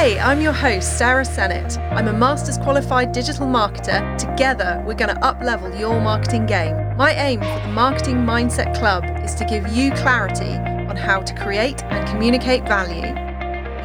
Hey, 0.00 0.18
I'm 0.18 0.40
your 0.40 0.54
host, 0.54 0.96
Sarah 0.96 1.26
Sennett. 1.26 1.76
I'm 1.92 2.08
a 2.08 2.12
master's 2.14 2.56
qualified 2.56 3.12
digital 3.12 3.46
marketer. 3.46 4.16
Together, 4.16 4.82
we're 4.86 4.94
going 4.94 5.14
to 5.14 5.20
uplevel 5.20 5.78
your 5.78 6.00
marketing 6.00 6.46
game. 6.46 6.96
My 6.96 7.12
aim 7.12 7.40
for 7.40 7.60
the 7.60 7.68
Marketing 7.68 8.16
Mindset 8.16 8.74
Club 8.78 9.04
is 9.22 9.34
to 9.34 9.44
give 9.44 9.68
you 9.68 9.92
clarity 9.92 10.52
on 10.88 10.96
how 10.96 11.20
to 11.20 11.34
create 11.34 11.84
and 11.84 12.08
communicate 12.08 12.62
value. 12.62 13.12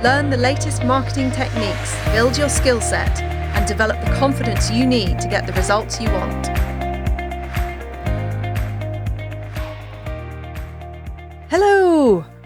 Learn 0.04 0.30
the 0.30 0.38
latest 0.38 0.86
marketing 0.86 1.32
techniques, 1.32 1.94
build 2.14 2.38
your 2.38 2.48
skill 2.48 2.80
set, 2.80 3.22
and 3.22 3.68
develop 3.68 4.00
the 4.00 4.16
confidence 4.16 4.72
you 4.72 4.88
need 4.88 5.20
to 5.20 5.28
get 5.28 5.46
the 5.46 5.52
results 5.52 6.00
you 6.00 6.10
want. 6.12 6.48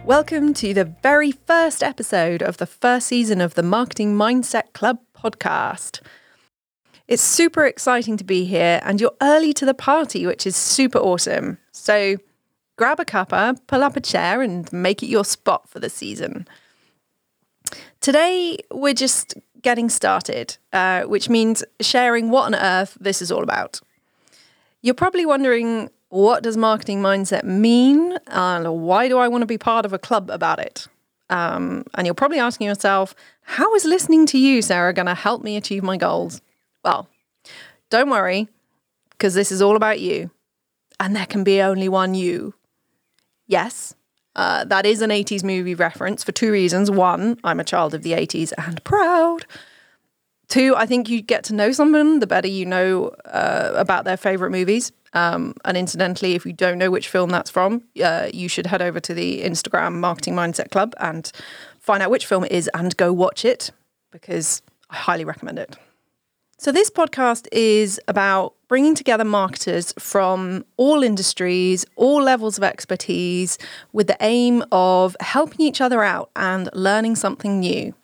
Welcome 0.10 0.55
to 0.55 0.73
the 0.73 0.86
very 0.86 1.32
first 1.32 1.84
episode 1.84 2.41
of 2.41 2.58
the 2.58 2.66
first 2.66 3.05
season 3.05 3.41
of 3.41 3.54
the 3.54 3.62
Marketing 3.62 4.16
Mindset 4.16 4.73
Club 4.73 4.98
podcast. 5.16 6.02
It's 7.08 7.22
super 7.22 7.63
exciting 7.63 8.18
to 8.18 8.23
be 8.23 8.44
here, 8.45 8.82
and 8.84 8.99
you're 8.99 9.13
early 9.22 9.54
to 9.54 9.68
the 9.68 9.76
party, 9.76 10.26
which 10.26 10.48
is 10.48 10.55
super 10.55 10.98
awesome. 10.98 11.59
So 11.72 12.18
grab 12.76 12.99
a 12.99 13.05
cuppa, 13.05 13.59
pull 13.68 13.84
up 13.84 13.95
a 13.95 14.02
chair, 14.02 14.41
and 14.41 14.73
make 14.73 15.04
it 15.04 15.09
your 15.09 15.23
spot 15.23 15.70
for 15.70 15.80
the 15.80 15.91
season. 15.91 16.48
Today, 18.02 18.57
we're 18.71 18.96
just 18.96 19.35
getting 19.62 19.90
started, 19.90 20.57
uh, 20.73 21.04
which 21.04 21.30
means 21.30 21.63
sharing 21.82 22.32
what 22.32 22.46
on 22.46 22.55
earth 22.55 22.98
this 22.99 23.21
is 23.21 23.32
all 23.32 23.44
about. 23.44 23.80
You're 24.82 24.96
probably 24.96 25.27
wondering 25.27 25.91
what 26.09 26.44
does 26.44 26.58
marketing 26.58 27.02
mindset 27.02 27.44
mean 27.44 28.18
and 28.27 28.81
why 28.81 29.08
do 29.08 29.18
I 29.18 29.27
want 29.27 29.44
to 29.44 29.48
be 29.48 29.58
part 29.58 29.86
of 29.86 29.94
a 29.94 29.99
club 29.99 30.30
about 30.30 30.59
it? 30.59 30.88
Um, 31.30 31.85
and 31.94 32.08
you're 32.08 32.16
probably 32.16 32.40
asking 32.40 32.68
yourself, 32.68 33.13
how 33.41 33.73
is 33.76 33.85
listening 33.85 34.26
to 34.27 34.40
you, 34.40 34.62
Sarah, 34.62 34.94
going 34.94 35.05
to 35.05 35.13
help 35.13 35.44
me 35.44 35.55
achieve 35.55 35.84
my 35.84 35.98
goals? 35.98 36.41
Well, 36.84 37.07
don't 37.91 38.10
worry, 38.10 38.48
because 39.12 39.35
this 39.35 39.52
is 39.52 39.62
all 39.62 39.76
about 39.76 39.99
you. 39.99 40.32
And 40.99 41.15
there 41.15 41.27
can 41.27 41.43
be 41.43 41.62
only 41.62 41.87
one 41.87 42.15
you. 42.15 42.55
Yes, 43.48 43.96
uh, 44.35 44.65
that 44.65 44.85
is 44.85 45.02
an 45.02 45.10
80s 45.10 45.43
movie 45.43 45.76
reference 45.76 46.24
for 46.24 46.32
two 46.32 46.52
reasons. 46.52 46.90
One, 46.90 47.40
I'm 47.43 47.60
a 47.60 47.63
child 47.63 47.93
of 47.93 48.04
the 48.04 48.13
80s 48.13 48.52
and 48.57 48.84
proud. 48.84 49.46
Two, 50.48 50.76
I 50.76 50.85
think 50.87 51.10
you 51.10 51.21
get 51.21 51.43
to 51.46 51.54
know 51.54 51.71
someone 51.71 52.20
the 52.20 52.27
better 52.27 52.48
you 52.48 52.65
know 52.65 53.10
uh, 53.26 53.71
about 53.76 54.05
their 54.05 54.18
favorite 54.18 54.52
movies. 54.52 54.91
Um, 55.13 55.55
and 55.65 55.76
incidentally, 55.76 56.35
if 56.35 56.46
you 56.46 56.54
don't 56.54 56.77
know 56.77 56.91
which 56.91 57.10
film 57.10 57.29
that's 57.29 57.49
from, 57.49 57.84
uh, 58.04 58.29
you 58.34 58.48
should 58.48 58.68
head 58.68 58.82
over 58.82 58.99
to 58.99 59.13
the 59.13 59.41
Instagram 59.41 59.96
Marketing 59.96 60.35
Mindset 60.35 60.71
Club 60.71 60.93
and 60.99 61.32
find 61.79 62.04
out 62.04 62.12
which 62.12 62.26
film 62.26 62.43
it 62.43 62.52
is 62.52 62.70
and 62.74 62.96
go 62.98 63.12
watch 63.12 63.43
it 63.46 63.71
because 64.12 64.62
I 64.90 64.96
highly 64.96 65.25
recommend 65.25 65.59
it. 65.59 65.75
So, 66.57 66.74
this 66.74 66.90
podcast 66.90 67.47
is 67.53 68.02
about 68.09 68.53
bringing 68.68 68.94
together 68.94 69.24
marketers 69.24 69.94
from 69.97 70.66
all 70.75 71.03
industries, 71.03 71.85
all 71.96 72.22
levels 72.22 72.57
of 72.57 72.66
expertise, 72.66 73.57
with 73.94 74.07
the 74.07 74.18
aim 74.19 74.63
of 74.72 75.16
helping 75.22 75.66
each 75.66 75.80
other 75.80 76.03
out 76.03 76.30
and 76.35 76.69
learning 76.74 77.16
something 77.16 77.62
new. 77.62 77.96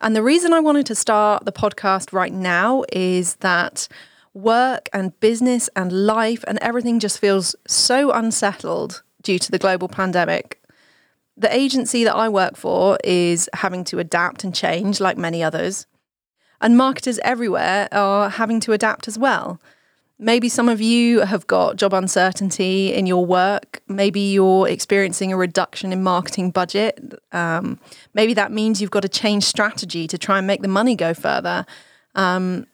And 0.00 0.16
the 0.16 0.22
reason 0.22 0.54
I 0.54 0.60
wanted 0.60 0.86
to 0.86 0.94
start 0.94 1.44
the 1.44 1.52
podcast 1.52 2.12
right 2.12 2.32
now 2.32 2.84
is 2.90 3.36
that 3.36 3.86
work 4.34 4.88
and 4.92 5.18
business 5.20 5.70
and 5.76 6.06
life 6.06 6.44
and 6.46 6.58
everything 6.60 6.98
just 6.98 7.18
feels 7.18 7.54
so 7.66 8.10
unsettled 8.10 9.02
due 9.22 9.38
to 9.38 9.50
the 9.50 9.58
global 9.58 9.88
pandemic. 9.88 10.60
The 11.36 11.54
agency 11.54 12.04
that 12.04 12.14
I 12.14 12.28
work 12.28 12.56
for 12.56 12.98
is 13.02 13.48
having 13.54 13.84
to 13.84 13.98
adapt 13.98 14.44
and 14.44 14.54
change 14.54 15.00
like 15.00 15.16
many 15.16 15.42
others. 15.42 15.86
And 16.60 16.76
marketers 16.76 17.18
everywhere 17.24 17.88
are 17.92 18.28
having 18.28 18.60
to 18.60 18.72
adapt 18.72 19.08
as 19.08 19.18
well. 19.18 19.60
Maybe 20.18 20.48
some 20.48 20.68
of 20.68 20.80
you 20.80 21.20
have 21.20 21.46
got 21.48 21.76
job 21.76 21.92
uncertainty 21.92 22.94
in 22.94 23.06
your 23.06 23.26
work. 23.26 23.82
Maybe 23.88 24.20
you're 24.20 24.68
experiencing 24.68 25.32
a 25.32 25.36
reduction 25.36 25.92
in 25.92 26.04
marketing 26.04 26.52
budget. 26.52 27.00
Um, 27.32 27.80
maybe 28.14 28.32
that 28.34 28.52
means 28.52 28.80
you've 28.80 28.92
got 28.92 29.00
to 29.00 29.08
change 29.08 29.44
strategy 29.44 30.06
to 30.06 30.16
try 30.16 30.38
and 30.38 30.46
make 30.46 30.62
the 30.62 30.68
money 30.68 30.94
go 30.94 31.14
further. 31.14 31.66
Um, 32.14 32.66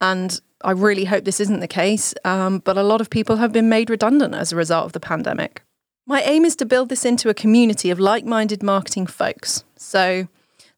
and 0.00 0.40
I 0.64 0.72
really 0.72 1.04
hope 1.04 1.24
this 1.24 1.40
isn't 1.40 1.60
the 1.60 1.68
case, 1.68 2.14
um, 2.24 2.58
but 2.60 2.76
a 2.76 2.82
lot 2.82 3.00
of 3.00 3.10
people 3.10 3.36
have 3.36 3.52
been 3.52 3.68
made 3.68 3.90
redundant 3.90 4.34
as 4.34 4.52
a 4.52 4.56
result 4.56 4.86
of 4.86 4.92
the 4.92 5.00
pandemic. 5.00 5.62
My 6.06 6.22
aim 6.22 6.44
is 6.44 6.56
to 6.56 6.66
build 6.66 6.88
this 6.88 7.04
into 7.04 7.28
a 7.28 7.34
community 7.34 7.90
of 7.90 7.98
like 8.00 8.24
minded 8.24 8.62
marketing 8.62 9.06
folks. 9.06 9.64
So 9.76 10.28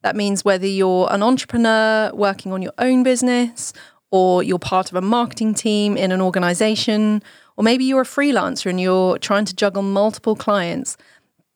that 0.01 0.15
means 0.15 0.45
whether 0.45 0.67
you're 0.67 1.07
an 1.11 1.23
entrepreneur 1.23 2.11
working 2.13 2.51
on 2.51 2.61
your 2.61 2.73
own 2.77 3.03
business, 3.03 3.73
or 4.11 4.43
you're 4.43 4.59
part 4.59 4.91
of 4.91 4.95
a 4.95 5.01
marketing 5.01 5.53
team 5.53 5.97
in 5.97 6.11
an 6.11 6.21
organization, 6.21 7.23
or 7.57 7.63
maybe 7.63 7.83
you're 7.85 8.01
a 8.01 8.05
freelancer 8.05 8.67
and 8.67 8.79
you're 8.79 9.17
trying 9.17 9.45
to 9.45 9.55
juggle 9.55 9.81
multiple 9.81 10.35
clients, 10.35 10.95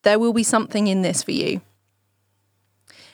there 0.03 0.19
will 0.19 0.33
be 0.33 0.43
something 0.43 0.87
in 0.87 1.01
this 1.01 1.21
for 1.23 1.31
you. 1.31 1.61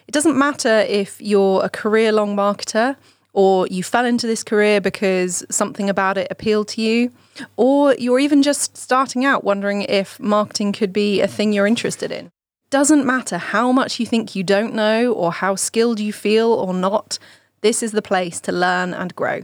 It 0.08 0.12
doesn't 0.12 0.38
matter 0.38 0.86
if 0.88 1.20
you're 1.20 1.64
a 1.64 1.70
career 1.70 2.12
long 2.12 2.36
marketer 2.36 2.96
or 3.36 3.68
you 3.68 3.84
fell 3.84 4.06
into 4.06 4.26
this 4.26 4.44
career 4.44 4.80
because 4.80 5.46
something 5.52 5.90
about 5.90 6.18
it 6.18 6.28
appealed 6.32 6.70
to 6.70 6.82
you, 6.82 7.12
or 7.58 7.94
you're 7.96 8.20
even 8.20 8.42
just 8.42 8.78
starting 8.78 9.26
out 9.26 9.44
wondering 9.44 9.82
if 9.82 10.18
marketing 10.20 10.72
could 10.72 10.94
be 10.94 11.20
a 11.20 11.28
thing 11.28 11.52
you're 11.52 11.68
interested 11.68 12.12
in. 12.12 12.32
Doesn't 12.70 13.06
matter 13.06 13.38
how 13.38 13.74
much 13.74 14.00
you 14.00 14.06
think 14.06 14.36
you 14.36 14.44
don't 14.44 14.74
know 14.74 15.12
or 15.12 15.34
how 15.34 15.56
skilled 15.56 16.00
you 16.00 16.14
feel 16.14 16.48
or 16.48 16.74
not, 16.74 17.20
this 17.60 17.84
is 17.84 17.92
the 17.92 18.02
place 18.02 18.40
to 18.40 18.54
learn 18.54 18.94
and 18.94 19.14
grow. 19.16 19.44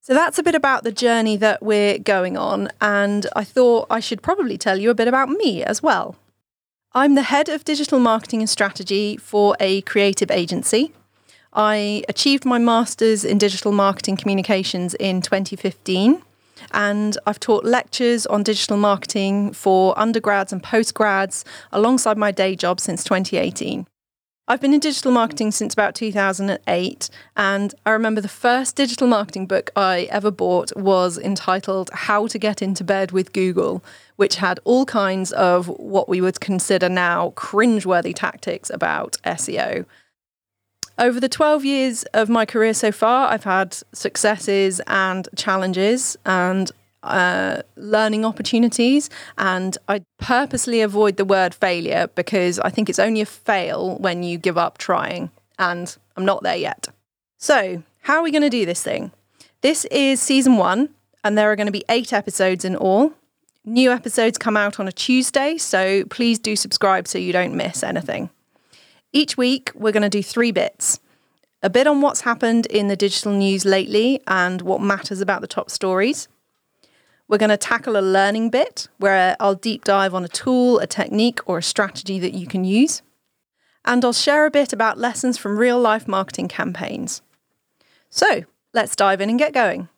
So 0.00 0.14
that's 0.14 0.38
a 0.38 0.42
bit 0.42 0.56
about 0.56 0.82
the 0.82 0.90
journey 0.90 1.36
that 1.36 1.62
we're 1.62 1.98
going 1.98 2.36
on, 2.36 2.70
and 2.80 3.28
I 3.36 3.44
thought 3.44 3.86
I 3.88 4.00
should 4.00 4.20
probably 4.20 4.58
tell 4.58 4.78
you 4.78 4.90
a 4.90 4.96
bit 4.96 5.06
about 5.06 5.28
me 5.28 5.62
as 5.62 5.80
well. 5.80 6.16
I'm 6.92 7.14
the 7.14 7.22
head 7.22 7.48
of 7.48 7.62
digital 7.62 8.00
marketing 8.00 8.40
and 8.40 8.50
strategy 8.50 9.16
for 9.16 9.56
a 9.60 9.82
creative 9.82 10.30
agency. 10.32 10.92
I 11.52 12.02
achieved 12.08 12.44
my 12.44 12.58
master's 12.58 13.24
in 13.24 13.38
digital 13.38 13.72
marketing 13.72 14.16
communications 14.16 14.94
in 14.94 15.22
2015. 15.22 16.22
And 16.72 17.18
I've 17.26 17.40
taught 17.40 17.64
lectures 17.64 18.24
on 18.26 18.42
digital 18.42 18.76
marketing 18.76 19.52
for 19.52 19.98
undergrads 19.98 20.52
and 20.52 20.62
postgrads 20.62 21.44
alongside 21.72 22.16
my 22.16 22.30
day 22.30 22.54
job 22.56 22.80
since 22.80 23.02
2018. 23.04 23.86
I've 24.48 24.60
been 24.60 24.74
in 24.74 24.80
digital 24.80 25.12
marketing 25.12 25.52
since 25.52 25.72
about 25.72 25.94
2008, 25.94 27.10
and 27.36 27.74
I 27.86 27.90
remember 27.90 28.20
the 28.20 28.28
first 28.28 28.74
digital 28.74 29.06
marketing 29.06 29.46
book 29.46 29.70
I 29.76 30.08
ever 30.10 30.32
bought 30.32 30.76
was 30.76 31.16
entitled 31.16 31.90
How 31.92 32.26
to 32.26 32.38
Get 32.38 32.60
into 32.60 32.82
Bed 32.82 33.12
with 33.12 33.32
Google, 33.32 33.84
which 34.16 34.36
had 34.36 34.58
all 34.64 34.84
kinds 34.84 35.30
of 35.32 35.68
what 35.68 36.08
we 36.08 36.20
would 36.20 36.40
consider 36.40 36.88
now 36.88 37.32
cringeworthy 37.36 38.14
tactics 38.14 38.68
about 38.68 39.16
SEO. 39.24 39.86
Over 40.98 41.20
the 41.20 41.28
12 41.28 41.64
years 41.64 42.04
of 42.14 42.28
my 42.28 42.44
career 42.44 42.74
so 42.74 42.92
far, 42.92 43.32
I've 43.32 43.44
had 43.44 43.76
successes 43.92 44.80
and 44.86 45.28
challenges 45.36 46.16
and 46.26 46.70
uh, 47.02 47.62
learning 47.76 48.24
opportunities. 48.24 49.10
And 49.38 49.76
I 49.88 50.02
purposely 50.18 50.80
avoid 50.80 51.16
the 51.16 51.24
word 51.24 51.54
failure 51.54 52.08
because 52.14 52.58
I 52.60 52.70
think 52.70 52.88
it's 52.88 52.98
only 52.98 53.20
a 53.20 53.26
fail 53.26 53.96
when 53.98 54.22
you 54.22 54.38
give 54.38 54.58
up 54.58 54.78
trying. 54.78 55.30
And 55.58 55.96
I'm 56.16 56.24
not 56.24 56.42
there 56.42 56.56
yet. 56.56 56.88
So, 57.38 57.82
how 58.02 58.16
are 58.16 58.22
we 58.22 58.30
going 58.30 58.42
to 58.42 58.50
do 58.50 58.66
this 58.66 58.82
thing? 58.82 59.12
This 59.60 59.84
is 59.86 60.20
season 60.20 60.56
one, 60.56 60.88
and 61.22 61.38
there 61.38 61.50
are 61.50 61.56
going 61.56 61.66
to 61.66 61.72
be 61.72 61.84
eight 61.88 62.12
episodes 62.12 62.64
in 62.64 62.74
all. 62.74 63.12
New 63.64 63.92
episodes 63.92 64.38
come 64.38 64.56
out 64.56 64.80
on 64.80 64.88
a 64.88 64.92
Tuesday, 64.92 65.56
so 65.56 66.04
please 66.06 66.40
do 66.40 66.56
subscribe 66.56 67.06
so 67.06 67.18
you 67.18 67.32
don't 67.32 67.54
miss 67.54 67.84
anything. 67.84 68.28
Each 69.14 69.36
week, 69.36 69.70
we're 69.74 69.92
going 69.92 70.02
to 70.02 70.08
do 70.08 70.22
three 70.22 70.52
bits 70.52 70.98
a 71.62 71.68
bit 71.68 71.86
on 71.86 72.00
what's 72.00 72.22
happened 72.22 72.66
in 72.66 72.88
the 72.88 72.96
digital 72.96 73.30
news 73.32 73.64
lately 73.64 74.20
and 74.26 74.62
what 74.62 74.80
matters 74.80 75.20
about 75.20 75.42
the 75.42 75.46
top 75.46 75.70
stories. 75.70 76.28
We're 77.28 77.38
going 77.38 77.50
to 77.50 77.56
tackle 77.56 77.96
a 77.96 78.00
learning 78.00 78.50
bit 78.50 78.88
where 78.98 79.36
I'll 79.38 79.54
deep 79.54 79.84
dive 79.84 80.14
on 80.14 80.24
a 80.24 80.28
tool, 80.28 80.78
a 80.80 80.86
technique, 80.86 81.40
or 81.46 81.58
a 81.58 81.62
strategy 81.62 82.18
that 82.18 82.34
you 82.34 82.46
can 82.46 82.64
use. 82.64 83.02
And 83.84 84.04
I'll 84.04 84.12
share 84.14 84.46
a 84.46 84.50
bit 84.50 84.72
about 84.72 84.98
lessons 84.98 85.36
from 85.36 85.58
real 85.58 85.78
life 85.78 86.08
marketing 86.08 86.48
campaigns. 86.48 87.20
So 88.10 88.44
let's 88.72 88.96
dive 88.96 89.20
in 89.20 89.30
and 89.30 89.38
get 89.38 89.52
going. 89.52 89.88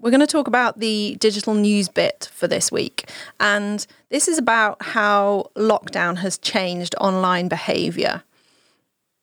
We're 0.00 0.10
going 0.10 0.20
to 0.20 0.26
talk 0.26 0.48
about 0.48 0.80
the 0.80 1.16
digital 1.20 1.54
news 1.54 1.88
bit 1.88 2.28
for 2.34 2.48
this 2.48 2.72
week. 2.72 3.08
And 3.38 3.86
this 4.08 4.26
is 4.26 4.36
about 4.36 4.82
how 4.82 5.50
lockdown 5.54 6.18
has 6.18 6.38
changed 6.38 6.96
online 7.00 7.46
behavior 7.46 8.24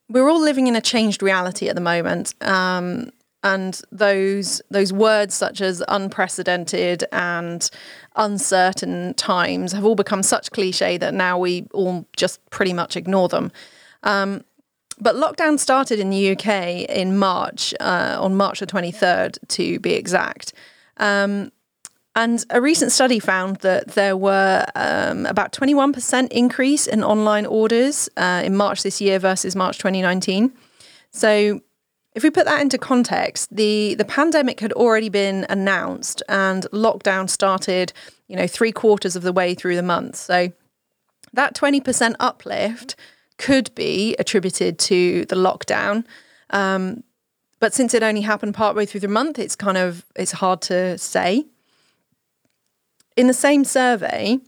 we're 0.09 0.29
all 0.29 0.41
living 0.41 0.67
in 0.67 0.75
a 0.75 0.81
changed 0.81 1.21
reality 1.23 1.69
at 1.69 1.75
the 1.75 1.81
moment. 1.81 2.33
Um, 2.41 3.11
and 3.41 3.81
those 3.91 4.61
those 4.69 4.91
words 4.91 5.33
such 5.33 5.61
as 5.61 5.81
unprecedented 5.87 7.05
and 7.13 7.69
uncertain 8.17 9.13
times 9.13 9.71
have 9.71 9.85
all 9.85 9.95
become 9.95 10.23
such 10.23 10.51
cliche 10.51 10.97
that 10.97 11.13
now 11.13 11.39
we 11.39 11.65
all 11.73 12.05
just 12.17 12.37
pretty 12.49 12.73
much 12.73 12.97
ignore 12.97 13.29
them. 13.29 13.51
Um, 14.03 14.43
But 14.99 15.15
lockdown 15.15 15.57
started 15.57 15.99
in 15.99 16.09
the 16.09 16.31
UK 16.31 16.83
in 16.89 17.17
March, 17.17 17.73
uh, 17.79 18.17
on 18.19 18.35
March 18.35 18.59
the 18.59 18.67
23rd 18.67 19.37
to 19.47 19.79
be 19.79 19.93
exact. 19.93 20.51
Um, 20.97 21.51
and 22.23 22.45
a 22.49 22.59
recent 22.59 22.91
study 22.91 23.19
found 23.19 23.57
that 23.57 23.89
there 23.91 24.17
were 24.17 24.65
um, 24.75 25.25
about 25.25 25.53
21% 25.53 26.27
increase 26.31 26.85
in 26.85 27.01
online 27.01 27.45
orders 27.45 28.09
uh, 28.17 28.41
in 28.43 28.57
March 28.57 28.83
this 28.83 28.99
year 28.99 29.19
versus 29.19 29.55
March 29.55 29.77
2019. 29.77 30.51
So 31.11 31.61
if 32.15 32.23
we 32.23 32.29
put 32.29 32.45
that 32.45 32.61
into 32.61 32.77
context, 32.77 33.55
the, 33.55 33.95
the 33.95 34.03
pandemic 34.03 34.59
had 34.59 34.73
already 34.73 35.07
been 35.07 35.45
announced 35.49 36.21
and 36.27 36.67
lockdown 36.73 37.29
started, 37.29 37.93
you 38.27 38.35
know, 38.35 38.47
three 38.47 38.73
quarters 38.73 39.15
of 39.15 39.23
the 39.23 39.31
way 39.31 39.55
through 39.55 39.77
the 39.77 39.83
month. 39.83 40.17
So 40.17 40.51
that 41.31 41.55
20% 41.55 42.15
uplift 42.19 42.97
could 43.37 43.73
be 43.75 44.17
attributed 44.19 44.77
to 44.79 45.23
the 45.25 45.37
lockdown. 45.37 46.03
Um, 46.49 47.05
but 47.61 47.73
since 47.73 47.93
it 47.93 48.03
only 48.03 48.21
happened 48.21 48.55
partway 48.55 48.85
through 48.85 49.01
the 49.01 49.07
month, 49.07 49.39
it's 49.39 49.55
kind 49.55 49.77
of 49.77 50.05
it's 50.17 50.33
hard 50.33 50.61
to 50.63 50.97
say. 50.97 51.45
In 53.19 53.27
the 53.27 53.33
same 53.33 53.65
survey, 53.65 54.39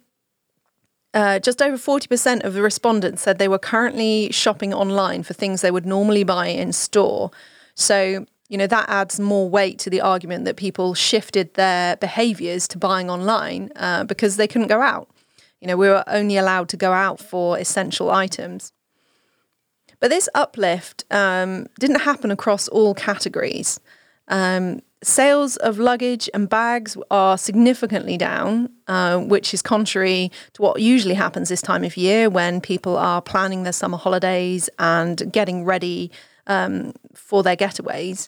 uh, 1.14 1.40
just 1.40 1.62
over 1.62 1.76
40% 1.76 2.46
of 2.46 2.54
the 2.54 2.62
respondents 2.62 3.22
said 3.22 3.38
they 3.38 3.50
were 3.50 3.60
currently 3.60 4.32
shopping 4.32 4.74
online 4.74 5.24
for 5.24 5.34
things 5.34 5.60
they 5.60 5.72
would 5.72 5.86
normally 5.86 6.24
buy 6.24 6.48
in 6.48 6.72
store. 6.72 7.32
So, 7.76 8.26
you 8.48 8.58
know, 8.58 8.68
that 8.68 8.88
adds 8.88 9.20
more 9.20 9.50
weight 9.50 9.78
to 9.80 9.90
the 9.90 10.00
argument 10.00 10.46
that 10.46 10.56
people 10.56 10.94
shifted 10.94 11.56
their 11.56 11.98
behaviors 11.98 12.66
to 12.70 12.78
buying 12.78 13.10
online 13.10 13.72
uh, 13.76 14.06
because 14.06 14.38
they 14.38 14.48
couldn't 14.48 14.70
go 14.70 14.82
out. 14.82 15.10
You 15.60 15.68
know, 15.68 15.76
we 15.76 15.90
were 15.90 16.06
only 16.08 16.38
allowed 16.38 16.70
to 16.70 16.78
go 16.78 16.94
out 16.94 17.20
for 17.20 17.58
essential 17.58 18.10
items. 18.10 18.72
But 20.00 20.12
this 20.12 20.30
uplift 20.34 21.04
um, 21.12 21.68
didn't 21.78 22.04
happen 22.04 22.32
across 22.32 22.70
all 22.70 22.94
categories. 22.94 23.82
Um, 24.30 24.80
sales 25.04 25.58
of 25.58 25.80
luggage 25.80 26.30
and 26.34 26.50
bags 26.50 26.96
are 27.10 27.38
significantly 27.38 28.18
down, 28.18 28.70
uh, 28.88 29.18
which 29.20 29.54
is 29.54 29.62
contrary 29.62 30.32
to 30.54 30.62
what 30.62 30.82
usually 30.82 31.16
happens 31.16 31.50
this 31.50 31.62
time 31.62 31.84
of 31.84 31.98
year 31.98 32.30
when 32.30 32.62
people 32.62 32.98
are 32.98 33.22
planning 33.22 33.64
their 33.64 33.74
summer 33.74 33.98
holidays 33.98 34.70
and 34.78 35.32
getting 35.32 35.66
ready 35.66 36.12
um, 36.48 36.94
for 37.14 37.44
their 37.44 37.56
getaways. 37.56 38.28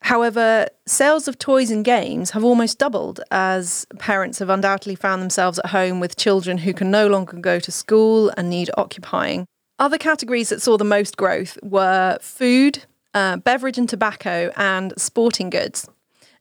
However, 0.00 0.68
sales 0.86 1.28
of 1.28 1.38
toys 1.38 1.70
and 1.70 1.84
games 1.84 2.30
have 2.30 2.44
almost 2.44 2.78
doubled 2.78 3.20
as 3.30 3.86
parents 3.98 4.38
have 4.38 4.48
undoubtedly 4.48 4.94
found 4.94 5.20
themselves 5.20 5.58
at 5.58 5.66
home 5.66 6.00
with 6.00 6.16
children 6.16 6.58
who 6.58 6.72
can 6.72 6.90
no 6.90 7.08
longer 7.08 7.36
go 7.36 7.58
to 7.58 7.72
school 7.72 8.30
and 8.36 8.48
need 8.48 8.70
occupying. 8.76 9.44
Other 9.78 9.98
categories 9.98 10.48
that 10.48 10.62
saw 10.62 10.76
the 10.76 10.84
most 10.84 11.16
growth 11.16 11.58
were 11.62 12.18
food, 12.20 12.84
uh, 13.14 13.36
beverage 13.38 13.78
and 13.78 13.88
tobacco, 13.88 14.52
and 14.56 14.92
sporting 14.96 15.50
goods. 15.50 15.88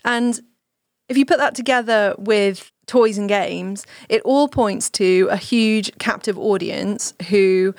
And 0.03 0.39
if 1.09 1.17
you 1.17 1.25
put 1.25 1.37
that 1.37 1.55
together 1.55 2.15
with 2.17 2.71
toys 2.85 3.17
and 3.17 3.29
games, 3.29 3.85
it 4.09 4.21
all 4.23 4.47
points 4.47 4.89
to 4.91 5.27
a 5.31 5.37
huge 5.37 5.91
captive 5.99 6.37
audience 6.37 7.13
who 7.29 7.73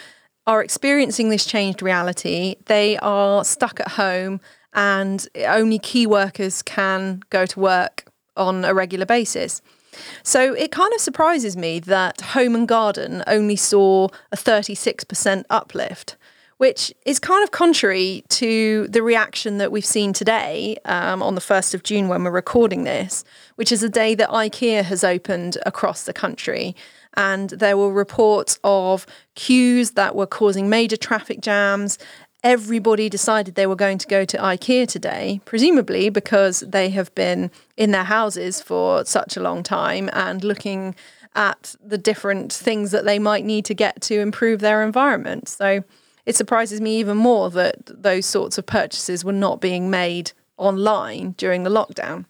are 0.46 0.62
experiencing 0.62 1.28
this 1.28 1.44
changed 1.44 1.82
reality. 1.82 2.56
They 2.66 2.96
are 2.98 3.44
stuck 3.44 3.80
at 3.80 3.88
home, 3.88 4.40
and 4.72 5.26
only 5.46 5.78
key 5.78 6.06
workers 6.06 6.62
can 6.62 7.22
go 7.30 7.46
to 7.46 7.60
work 7.60 8.04
on 8.36 8.64
a 8.64 8.72
regular 8.72 9.06
basis. 9.06 9.60
So 10.22 10.54
it 10.54 10.70
kind 10.70 10.92
of 10.94 11.00
surprises 11.00 11.56
me 11.56 11.80
that 11.80 12.20
Home 12.20 12.54
and 12.54 12.68
Garden 12.68 13.22
only 13.26 13.56
saw 13.56 14.08
a 14.30 14.36
36% 14.36 15.44
uplift, 15.50 16.16
which 16.58 16.92
is 17.04 17.18
kind 17.18 17.42
of 17.42 17.50
contrary 17.50 18.24
to 18.28 18.86
the 18.88 19.02
reaction 19.02 19.58
that 19.58 19.72
we've 19.72 19.84
seen 19.84 20.12
today 20.12 20.76
um, 20.84 21.22
on 21.22 21.34
the 21.34 21.40
1st 21.40 21.74
of 21.74 21.82
June 21.82 22.08
when 22.08 22.22
we're 22.22 22.30
recording 22.30 22.84
this, 22.84 23.24
which 23.56 23.72
is 23.72 23.82
a 23.82 23.88
day 23.88 24.14
that 24.14 24.28
IKEA 24.28 24.84
has 24.84 25.02
opened 25.02 25.56
across 25.64 26.04
the 26.04 26.12
country. 26.12 26.76
And 27.14 27.50
there 27.50 27.76
were 27.76 27.92
reports 27.92 28.58
of 28.62 29.06
queues 29.34 29.92
that 29.92 30.14
were 30.14 30.26
causing 30.26 30.68
major 30.68 30.96
traffic 30.96 31.40
jams 31.40 31.98
everybody 32.44 33.08
decided 33.08 33.54
they 33.54 33.66
were 33.66 33.76
going 33.76 33.98
to 33.98 34.06
go 34.06 34.24
to 34.24 34.36
IKEA 34.36 34.86
today, 34.86 35.40
presumably 35.44 36.08
because 36.08 36.60
they 36.60 36.88
have 36.90 37.12
been 37.14 37.50
in 37.76 37.90
their 37.90 38.04
houses 38.04 38.60
for 38.60 39.04
such 39.04 39.36
a 39.36 39.40
long 39.40 39.62
time 39.62 40.08
and 40.12 40.44
looking 40.44 40.94
at 41.34 41.74
the 41.84 41.98
different 41.98 42.52
things 42.52 42.90
that 42.90 43.04
they 43.04 43.18
might 43.18 43.44
need 43.44 43.64
to 43.64 43.74
get 43.74 44.00
to 44.02 44.20
improve 44.20 44.60
their 44.60 44.82
environment. 44.82 45.48
So 45.48 45.84
it 46.28 46.36
surprises 46.36 46.78
me 46.78 46.98
even 46.98 47.16
more 47.16 47.48
that 47.48 47.78
those 47.86 48.26
sorts 48.26 48.58
of 48.58 48.66
purchases 48.66 49.24
were 49.24 49.32
not 49.32 49.62
being 49.62 49.88
made 49.88 50.32
online 50.58 51.34
during 51.38 51.62
the 51.62 51.70
lockdown. 51.70 52.26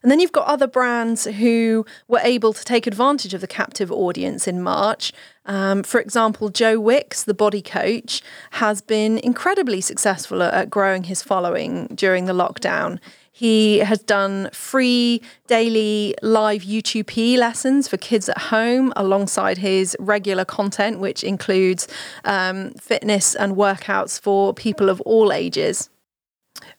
And 0.00 0.12
then 0.12 0.20
you've 0.20 0.30
got 0.30 0.46
other 0.46 0.68
brands 0.68 1.24
who 1.24 1.84
were 2.06 2.20
able 2.22 2.52
to 2.52 2.64
take 2.64 2.86
advantage 2.86 3.34
of 3.34 3.40
the 3.40 3.48
captive 3.48 3.90
audience 3.90 4.46
in 4.46 4.62
March. 4.62 5.12
Um, 5.44 5.82
for 5.82 6.00
example, 6.00 6.50
Joe 6.50 6.78
Wicks, 6.78 7.24
the 7.24 7.34
body 7.34 7.60
coach, 7.60 8.22
has 8.52 8.80
been 8.80 9.18
incredibly 9.18 9.80
successful 9.80 10.40
at 10.40 10.70
growing 10.70 11.02
his 11.02 11.24
following 11.24 11.88
during 11.96 12.26
the 12.26 12.32
lockdown. 12.32 13.00
He 13.38 13.78
has 13.78 14.00
done 14.00 14.50
free 14.52 15.22
daily 15.46 16.12
live 16.22 16.62
YouTube 16.62 17.06
PE 17.06 17.36
lessons 17.36 17.86
for 17.86 17.96
kids 17.96 18.28
at 18.28 18.36
home 18.36 18.92
alongside 18.96 19.58
his 19.58 19.96
regular 20.00 20.44
content, 20.44 20.98
which 20.98 21.22
includes 21.22 21.86
um, 22.24 22.72
fitness 22.72 23.36
and 23.36 23.54
workouts 23.54 24.20
for 24.20 24.52
people 24.52 24.88
of 24.88 25.00
all 25.02 25.32
ages. 25.32 25.88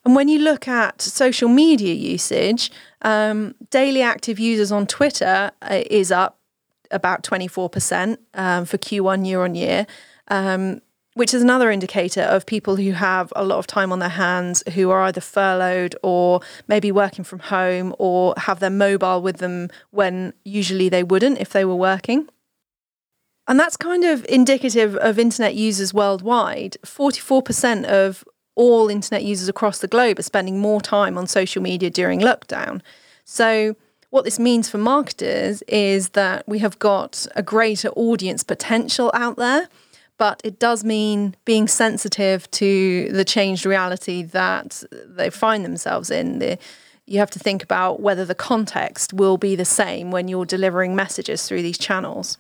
And 0.04 0.18
when 0.18 0.28
you 0.28 0.40
look 0.40 0.68
at 0.68 1.02
social 1.02 1.48
media 1.48 1.94
usage, 1.94 2.72
um, 3.04 3.56
daily 3.70 4.02
active 4.02 4.38
users 4.38 4.70
on 4.70 4.86
Twitter 4.86 5.52
uh, 5.62 5.84
is 5.90 6.12
up 6.12 6.40
about 6.92 7.24
24% 7.24 8.18
um, 8.34 8.66
for 8.66 8.78
Q1 8.78 9.26
year 9.26 9.44
on 9.46 9.56
year, 9.56 9.88
um, 10.28 10.82
which 11.16 11.34
is 11.34 11.42
another 11.42 11.72
indicator 11.72 12.22
of 12.22 12.46
people 12.46 12.76
who 12.76 12.92
have 12.92 13.34
a 13.36 13.44
lot 13.44 13.60
of 13.60 13.68
time 13.68 13.92
on 13.92 14.00
their 14.00 14.10
hands, 14.10 14.64
who 14.74 14.90
are 14.90 15.02
either 15.02 15.22
furloughed 15.22 15.96
or 16.04 16.42
maybe 16.68 16.92
working 16.92 17.24
from 17.24 17.40
home 17.40 17.96
or 17.98 18.34
have 18.38 18.60
their 18.60 18.70
mobile 18.70 19.22
with 19.22 19.38
them 19.38 19.70
when 19.92 20.34
usually 20.44 20.90
they 20.90 21.04
wouldn't 21.04 21.40
if 21.40 21.50
they 21.50 21.66
were 21.66 21.76
working. 21.76 22.28
And 23.48 23.60
that's 23.60 23.76
kind 23.76 24.04
of 24.04 24.26
indicative 24.30 24.96
of 24.98 25.18
internet 25.18 25.56
users 25.56 25.92
worldwide. 25.92 26.78
44% 26.86 27.86
of 27.86 28.24
all 28.56 28.90
internet 28.90 29.24
users 29.24 29.50
across 29.50 29.80
the 29.80 29.88
globe 29.88 30.20
are 30.20 30.24
spending 30.24 30.60
more 30.60 30.82
time 30.82 31.18
on 31.18 31.26
social 31.26 31.62
media 31.62 31.90
during 31.90 32.20
lockdown. 32.20 32.82
So, 33.26 33.76
what 34.12 34.26
this 34.26 34.40
means 34.40 34.70
for 34.70 34.78
marketers 34.78 35.62
is 35.68 36.10
that 36.10 36.48
we 36.48 36.60
have 36.60 36.78
got 36.80 37.26
a 37.36 37.44
greater 37.44 37.90
audience 37.90 38.44
potential 38.44 39.12
out 39.14 39.38
there, 39.38 39.68
but 40.20 40.42
it 40.44 40.60
does 40.60 40.84
mean 40.84 41.34
being 41.46 41.68
sensitive 41.68 42.52
to 42.52 43.10
the 43.12 43.26
changed 43.26 43.66
reality 43.66 44.22
that 44.22 44.84
they 44.92 45.32
find 45.32 45.66
themselves 45.66 46.12
in. 46.12 46.38
The, 46.38 46.60
you 47.08 47.18
have 47.18 47.32
to 47.32 47.40
think 47.40 47.64
about 47.64 48.02
whether 48.02 48.26
the 48.26 48.36
context 48.36 49.14
will 49.14 49.38
be 49.38 49.56
the 49.56 49.66
same 49.66 50.12
when 50.12 50.28
you're 50.28 50.46
delivering 50.46 50.96
messages 50.96 51.48
through 51.48 51.64
these 51.64 51.78
channels. 51.78 52.38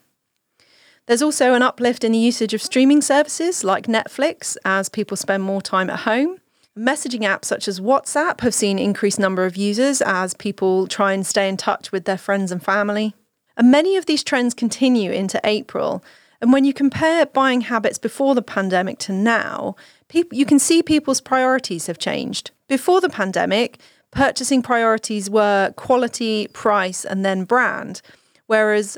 There's 1.07 1.23
also 1.23 1.53
an 1.53 1.63
uplift 1.63 2.03
in 2.03 2.11
the 2.11 2.19
usage 2.19 2.53
of 2.53 2.61
streaming 2.61 3.01
services 3.01 3.63
like 3.63 3.87
Netflix 3.87 4.57
as 4.63 4.89
people 4.89 5.17
spend 5.17 5.41
more 5.41 5.61
time 5.61 5.89
at 5.89 6.01
home. 6.01 6.39
Messaging 6.77 7.21
apps 7.21 7.45
such 7.45 7.67
as 7.67 7.79
WhatsApp 7.79 8.41
have 8.41 8.53
seen 8.53 8.77
increased 8.77 9.19
number 9.19 9.45
of 9.45 9.57
users 9.57 10.01
as 10.01 10.33
people 10.35 10.85
try 10.85 11.13
and 11.13 11.25
stay 11.25 11.49
in 11.49 11.57
touch 11.57 11.91
with 11.91 12.05
their 12.05 12.17
friends 12.17 12.51
and 12.51 12.63
family. 12.63 13.15
And 13.57 13.71
many 13.71 13.95
of 13.95 14.05
these 14.05 14.23
trends 14.23 14.53
continue 14.53 15.11
into 15.11 15.41
April. 15.43 16.03
And 16.41 16.53
when 16.53 16.63
you 16.63 16.73
compare 16.73 17.25
buying 17.25 17.61
habits 17.61 17.97
before 17.97 18.33
the 18.35 18.41
pandemic 18.41 18.97
to 18.99 19.13
now, 19.13 19.75
people, 20.07 20.37
you 20.37 20.45
can 20.45 20.59
see 20.59 20.81
people's 20.81 21.21
priorities 21.21 21.87
have 21.87 21.99
changed. 21.99 22.51
Before 22.67 23.01
the 23.01 23.09
pandemic, 23.09 23.79
purchasing 24.11 24.61
priorities 24.61 25.29
were 25.29 25.73
quality, 25.75 26.47
price, 26.47 27.03
and 27.03 27.25
then 27.25 27.43
brand. 27.43 28.01
Whereas 28.47 28.97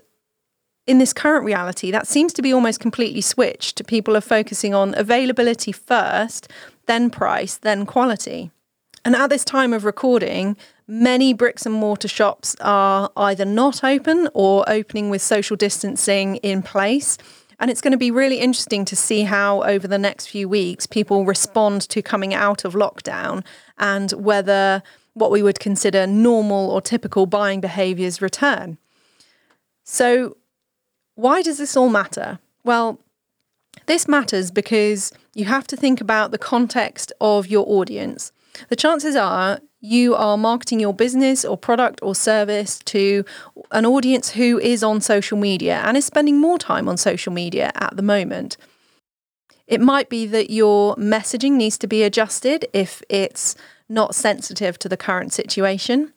in 0.87 0.97
this 0.97 1.13
current 1.13 1.45
reality, 1.45 1.91
that 1.91 2.07
seems 2.07 2.33
to 2.33 2.41
be 2.41 2.53
almost 2.53 2.79
completely 2.79 3.21
switched. 3.21 3.85
People 3.87 4.15
are 4.15 4.21
focusing 4.21 4.73
on 4.73 4.93
availability 4.95 5.71
first, 5.71 6.47
then 6.85 7.09
price, 7.09 7.57
then 7.57 7.85
quality. 7.85 8.51
And 9.03 9.15
at 9.15 9.29
this 9.29 9.43
time 9.43 9.73
of 9.73 9.83
recording, 9.83 10.57
many 10.91 11.31
bricks 11.33 11.65
and 11.65 11.73
mortar 11.73 12.09
shops 12.09 12.53
are 12.59 13.09
either 13.15 13.45
not 13.45 13.81
open 13.81 14.27
or 14.33 14.69
opening 14.69 15.09
with 15.09 15.21
social 15.21 15.55
distancing 15.55 16.35
in 16.37 16.61
place. 16.61 17.17
And 17.61 17.71
it's 17.71 17.79
going 17.79 17.93
to 17.93 17.97
be 17.97 18.11
really 18.11 18.39
interesting 18.39 18.83
to 18.85 18.95
see 18.95 19.21
how, 19.21 19.63
over 19.63 19.87
the 19.87 19.97
next 19.97 20.27
few 20.27 20.49
weeks, 20.49 20.85
people 20.85 21.23
respond 21.25 21.87
to 21.89 22.01
coming 22.01 22.33
out 22.33 22.65
of 22.65 22.73
lockdown 22.73 23.45
and 23.77 24.11
whether 24.11 24.83
what 25.13 25.31
we 25.31 25.41
would 25.41 25.61
consider 25.61 26.05
normal 26.05 26.69
or 26.69 26.81
typical 26.81 27.25
buying 27.25 27.61
behaviours 27.61 28.21
return. 28.21 28.77
So, 29.85 30.35
why 31.15 31.41
does 31.41 31.57
this 31.57 31.77
all 31.77 31.89
matter? 31.89 32.39
Well, 32.65 32.99
This 33.85 34.07
matters 34.07 34.51
because 34.51 35.11
you 35.33 35.45
have 35.45 35.67
to 35.67 35.77
think 35.77 36.01
about 36.01 36.31
the 36.31 36.37
context 36.37 37.13
of 37.21 37.47
your 37.47 37.65
audience. 37.67 38.31
The 38.69 38.75
chances 38.75 39.15
are 39.15 39.59
you 39.79 40.15
are 40.15 40.37
marketing 40.37 40.79
your 40.79 40.93
business 40.93 41.43
or 41.43 41.57
product 41.57 41.99
or 42.03 42.13
service 42.13 42.79
to 42.85 43.25
an 43.71 43.85
audience 43.85 44.31
who 44.31 44.59
is 44.59 44.83
on 44.83 45.01
social 45.01 45.37
media 45.37 45.81
and 45.83 45.97
is 45.97 46.05
spending 46.05 46.39
more 46.39 46.59
time 46.59 46.87
on 46.87 46.97
social 46.97 47.33
media 47.33 47.71
at 47.75 47.95
the 47.95 48.03
moment. 48.03 48.57
It 49.67 49.81
might 49.81 50.09
be 50.09 50.27
that 50.27 50.49
your 50.49 50.95
messaging 50.97 51.53
needs 51.53 51.77
to 51.79 51.87
be 51.87 52.03
adjusted 52.03 52.67
if 52.73 53.01
it's 53.09 53.55
not 53.89 54.13
sensitive 54.13 54.77
to 54.79 54.89
the 54.89 54.97
current 54.97 55.33
situation. 55.33 56.13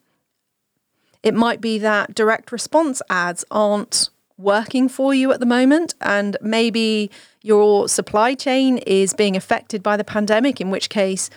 It 1.22 1.34
might 1.34 1.60
be 1.60 1.78
that 1.78 2.14
direct 2.14 2.52
response 2.52 3.00
ads 3.08 3.44
aren't 3.50 4.10
working 4.36 4.88
for 4.88 5.14
you 5.14 5.32
at 5.32 5.40
the 5.40 5.46
moment, 5.46 5.94
and 6.00 6.36
maybe 6.42 7.10
your 7.42 7.88
supply 7.88 8.34
chain 8.34 8.78
is 8.78 9.14
being 9.14 9.36
affected 9.36 9.82
by 9.82 9.96
the 9.96 10.04
pandemic, 10.04 10.60
in 10.60 10.70
which 10.70 10.90
case, 10.90 11.30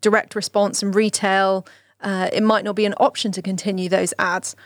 direct 0.00 0.34
response 0.34 0.82
and 0.82 0.94
retail, 0.94 1.66
uh, 2.00 2.28
it 2.32 2.42
might 2.42 2.64
not 2.64 2.76
be 2.76 2.84
an 2.84 2.94
option 2.98 3.32
to 3.32 3.42
continue 3.42 3.88
those 3.88 4.12
ads. 4.18 4.56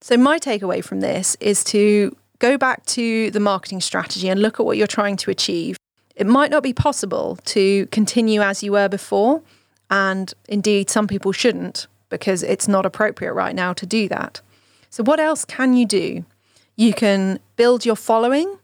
So, 0.00 0.16
my 0.16 0.38
takeaway 0.38 0.82
from 0.82 1.00
this 1.00 1.36
is 1.40 1.64
to 1.64 2.16
go 2.38 2.56
back 2.56 2.86
to 2.86 3.30
the 3.30 3.40
marketing 3.40 3.80
strategy 3.80 4.28
and 4.28 4.40
look 4.40 4.60
at 4.60 4.66
what 4.66 4.76
you're 4.76 4.86
trying 4.86 5.16
to 5.18 5.30
achieve. 5.30 5.76
It 6.14 6.26
might 6.26 6.50
not 6.50 6.62
be 6.62 6.72
possible 6.72 7.38
to 7.46 7.86
continue 7.86 8.40
as 8.40 8.62
you 8.62 8.72
were 8.72 8.88
before, 8.88 9.42
and 9.90 10.32
indeed, 10.48 10.90
some 10.90 11.06
people 11.06 11.32
shouldn't 11.32 11.86
because 12.10 12.42
it's 12.42 12.68
not 12.68 12.86
appropriate 12.86 13.34
right 13.34 13.54
now 13.54 13.72
to 13.72 13.86
do 13.86 14.08
that. 14.08 14.40
So, 14.90 15.02
what 15.02 15.20
else 15.20 15.44
can 15.44 15.74
you 15.74 15.86
do? 15.86 16.24
You 16.76 16.92
can 16.94 17.40
build 17.56 17.84
your 17.84 17.96
following 17.96 18.58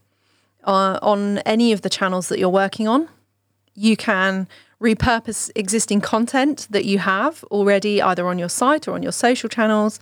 uh, 0.64 0.98
on 1.02 1.38
any 1.38 1.72
of 1.72 1.82
the 1.82 1.90
channels 1.90 2.28
that 2.28 2.38
you're 2.38 2.48
working 2.48 2.88
on. 2.88 3.08
You 3.74 3.96
can 3.96 4.48
repurpose 4.84 5.50
existing 5.54 6.00
content 6.00 6.68
that 6.70 6.84
you 6.84 6.98
have 6.98 7.42
already 7.44 8.02
either 8.02 8.26
on 8.28 8.38
your 8.38 8.50
site 8.50 8.86
or 8.86 8.92
on 8.92 9.02
your 9.02 9.12
social 9.12 9.48
channels. 9.48 9.98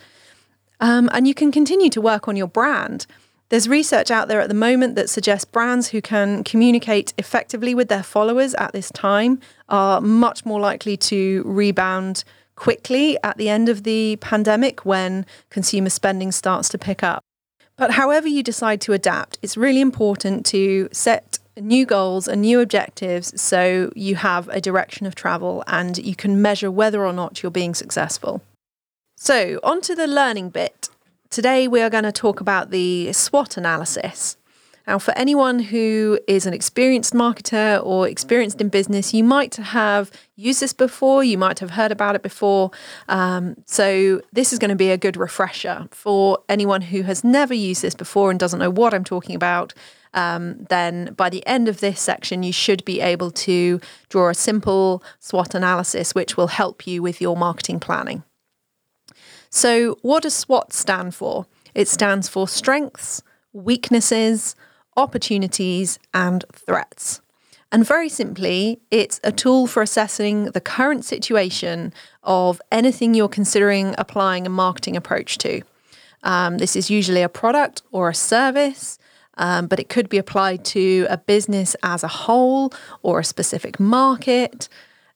Um, 0.81 1.09
and 1.13 1.29
you 1.29 1.35
can 1.35 1.53
continue 1.53 1.91
to 1.91 2.01
work 2.01 2.27
on 2.27 2.35
your 2.37 2.49
brand. 2.49 3.07
There's 3.51 3.69
research 3.69 4.11
out 4.11 4.29
there 4.29 4.41
at 4.41 4.49
the 4.49 4.55
moment 4.55 4.97
that 4.97 5.11
suggests 5.11 5.45
brands 5.45 5.89
who 5.89 6.01
can 6.01 6.43
communicate 6.43 7.15
effectively 7.19 7.75
with 7.75 7.89
their 7.89 8.03
followers 8.03 8.55
at 8.55 8.73
this 8.73 8.91
time 8.91 9.41
are 9.69 10.01
much 10.01 10.45
more 10.45 10.59
likely 10.59 10.97
to 10.97 11.43
rebound 11.45 12.25
quickly 12.57 13.19
at 13.23 13.37
the 13.37 13.49
end 13.49 13.69
of 13.69 13.85
the 13.85 14.17
pandemic 14.17 14.85
when 14.85 15.27
consumer 15.51 15.91
spending 15.91 16.33
starts 16.33 16.69
to 16.71 16.79
pick 16.79 17.03
up. 17.03 17.23
But 17.77 17.93
however 17.93 18.29
you 18.29 18.43
decide 18.43 18.81
to 18.83 18.93
adapt, 18.93 19.39
it's 19.43 19.57
really 19.57 19.81
important 19.81 20.47
to 20.47 20.89
set 20.93 21.39
new 21.57 21.85
goals 21.85 22.27
and 22.29 22.43
new 22.43 22.61
objectives 22.61 23.41
so 23.41 23.93
you 23.95 24.17
have 24.17 24.49
a 24.49 24.61
direction 24.61 25.07
of 25.07 25.15
travel 25.15 25.63
and 25.67 25.99
you 25.99 26.15
can 26.15 26.41
measure 26.41 26.71
whether 26.71 27.05
or 27.05 27.13
not 27.13 27.43
you're 27.43 27.51
being 27.51 27.75
successful. 27.75 28.43
So, 29.17 29.61
on 29.63 29.81
to 29.83 29.95
the 29.95 30.07
learning 30.07 30.51
bit. 30.51 30.89
Today, 31.31 31.69
we 31.69 31.81
are 31.81 31.91
going 31.91 32.05
to 32.05 32.13
talk 32.13 32.41
about 32.41 32.71
the 32.71 33.13
SWOT 33.13 33.57
analysis. 33.57 34.37
Now, 34.87 34.99
for 34.99 35.17
anyone 35.17 35.61
who 35.61 36.19
is 36.27 36.45
an 36.45 36.53
experienced 36.53 37.15
marketer 37.15 37.81
or 37.87 38.09
experienced 38.09 38.61
in 38.61 38.69
business, 38.69 39.15
you 39.15 39.23
might 39.23 39.55
have 39.55 40.11
used 40.35 40.61
this 40.61 40.73
before, 40.73 41.23
you 41.23 41.39
might 41.39 41.61
have 41.61 41.71
heard 41.71 41.93
about 41.93 42.17
it 42.17 42.23
before. 42.23 42.73
Um, 43.09 43.55
so, 43.65 44.21
this 44.33 44.53
is 44.53 44.59
going 44.59 44.71
to 44.71 44.77
be 44.77 44.91
a 44.91 44.99
good 44.99 45.17
refresher 45.17 45.87
for 45.93 46.39
anyone 46.49 46.83
who 46.83 47.03
has 47.03 47.23
never 47.23 47.55
used 47.55 47.83
this 47.83 47.95
before 47.95 48.31
and 48.31 48.41
doesn't 48.41 48.59
know 48.59 48.71
what 48.71 48.93
I'm 48.93 49.05
talking 49.05 49.37
about. 49.37 49.73
Um, 50.15 50.67
then 50.69 51.15
by 51.15 51.31
the 51.31 51.47
end 51.47 51.69
of 51.69 51.81
this 51.81 52.01
section, 52.01 52.43
you 52.43 52.53
should 52.53 52.85
be 52.85 53.01
able 53.01 53.31
to 53.31 53.81
draw 54.09 54.29
a 54.29 54.35
simple 54.35 55.03
SWOT 55.19 55.55
analysis, 55.55 56.15
which 56.15 56.37
will 56.37 56.49
help 56.49 56.87
you 56.87 57.03
with 57.03 57.21
your 57.21 57.37
marketing 57.37 57.81
planning. 57.81 58.23
So, 59.49 59.99
what 60.03 60.23
does 60.23 60.35
SWOT 60.35 60.73
stand 60.73 61.15
for? 61.15 61.47
It 61.75 61.89
stands 61.89 62.29
for 62.29 62.49
strengths, 62.49 63.23
weaknesses, 63.53 64.55
opportunities, 64.97 65.99
and 66.13 66.45
threats. 66.53 67.21
And 67.71 67.87
very 67.87 68.11
simply, 68.11 68.83
it's 68.91 69.19
a 69.25 69.33
tool 69.33 69.67
for 69.67 69.83
assessing 69.83 70.45
the 70.45 70.61
current 70.61 71.07
situation 71.07 71.95
of 72.23 72.61
anything 72.71 73.15
you're 73.15 73.29
considering 73.29 73.95
applying 73.97 74.47
a 74.47 74.51
marketing 74.51 74.95
approach 74.95 75.39
to. 75.39 75.63
Um, 76.23 76.59
this 76.59 76.77
is 76.77 76.91
usually 76.91 77.23
a 77.23 77.31
product 77.31 77.83
or 77.91 78.11
a 78.11 78.15
service, 78.15 78.99
um, 79.39 79.67
but 79.67 79.79
it 79.79 79.89
could 79.89 80.09
be 80.09 80.19
applied 80.19 80.65
to 80.67 81.07
a 81.09 81.17
business 81.17 81.75
as 81.83 82.05
a 82.05 82.09
whole 82.09 82.73
or 83.03 83.21
a 83.21 83.25
specific 83.25 83.81
market. 83.81 84.69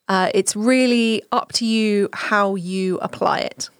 Uh, 0.08 0.30
it's 0.34 0.54
really 0.54 1.22
up 1.32 1.52
to 1.52 1.64
you 1.64 2.08
how 2.12 2.54
you 2.54 2.98
apply 2.98 3.40
it. 3.40 3.70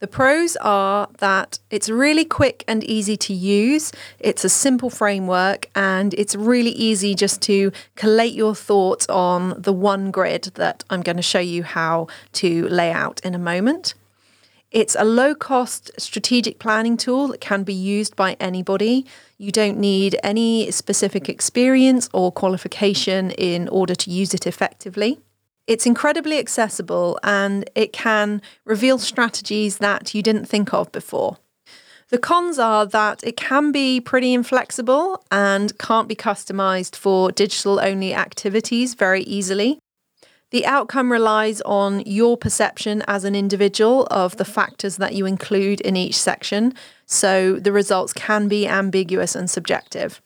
The 0.00 0.08
pros 0.08 0.54
are 0.56 1.08
that 1.18 1.58
it's 1.70 1.88
really 1.88 2.26
quick 2.26 2.62
and 2.68 2.84
easy 2.84 3.16
to 3.16 3.32
use. 3.32 3.90
It's 4.18 4.44
a 4.44 4.50
simple 4.50 4.90
framework 4.90 5.70
and 5.74 6.12
it's 6.14 6.34
really 6.34 6.72
easy 6.72 7.14
just 7.14 7.40
to 7.42 7.72
collate 7.94 8.34
your 8.34 8.54
thoughts 8.54 9.06
on 9.08 9.54
the 9.56 9.72
one 9.72 10.10
grid 10.10 10.50
that 10.56 10.84
I'm 10.90 11.00
going 11.00 11.16
to 11.16 11.22
show 11.22 11.38
you 11.38 11.62
how 11.62 12.08
to 12.32 12.68
lay 12.68 12.92
out 12.92 13.20
in 13.24 13.34
a 13.34 13.38
moment. 13.38 13.94
It's 14.70 14.96
a 14.98 15.04
low 15.04 15.34
cost 15.34 15.92
strategic 15.96 16.58
planning 16.58 16.96
tool 16.96 17.28
that 17.28 17.40
can 17.40 17.62
be 17.62 17.72
used 17.72 18.14
by 18.16 18.36
anybody. 18.40 19.06
You 19.38 19.50
don't 19.50 19.78
need 19.78 20.18
any 20.22 20.70
specific 20.70 21.28
experience 21.28 22.08
or 22.12 22.30
qualification 22.30 23.30
in 23.32 23.68
order 23.68 23.94
to 23.94 24.10
use 24.10 24.32
it 24.34 24.46
effectively. 24.46 25.18
It's 25.66 25.86
incredibly 25.86 26.38
accessible 26.38 27.18
and 27.22 27.68
it 27.74 27.92
can 27.92 28.42
reveal 28.64 28.98
strategies 28.98 29.78
that 29.78 30.14
you 30.14 30.22
didn't 30.22 30.44
think 30.44 30.74
of 30.74 30.92
before. 30.92 31.38
The 32.10 32.18
cons 32.18 32.58
are 32.58 32.86
that 32.86 33.24
it 33.24 33.36
can 33.36 33.72
be 33.72 34.00
pretty 34.00 34.34
inflexible 34.34 35.24
and 35.30 35.76
can't 35.78 36.06
be 36.06 36.14
customized 36.14 36.94
for 36.94 37.32
digital 37.32 37.80
only 37.80 38.14
activities 38.14 38.94
very 38.94 39.22
easily. 39.22 39.78
The 40.54 40.66
outcome 40.66 41.10
relies 41.10 41.60
on 41.62 42.04
your 42.06 42.36
perception 42.36 43.02
as 43.08 43.24
an 43.24 43.34
individual 43.34 44.06
of 44.08 44.36
the 44.36 44.44
factors 44.44 44.98
that 44.98 45.12
you 45.12 45.26
include 45.26 45.80
in 45.80 45.96
each 45.96 46.16
section, 46.16 46.74
so 47.06 47.58
the 47.58 47.72
results 47.72 48.12
can 48.12 48.46
be 48.46 48.68
ambiguous 48.68 49.34
and 49.34 49.50
subjective. 49.50 50.22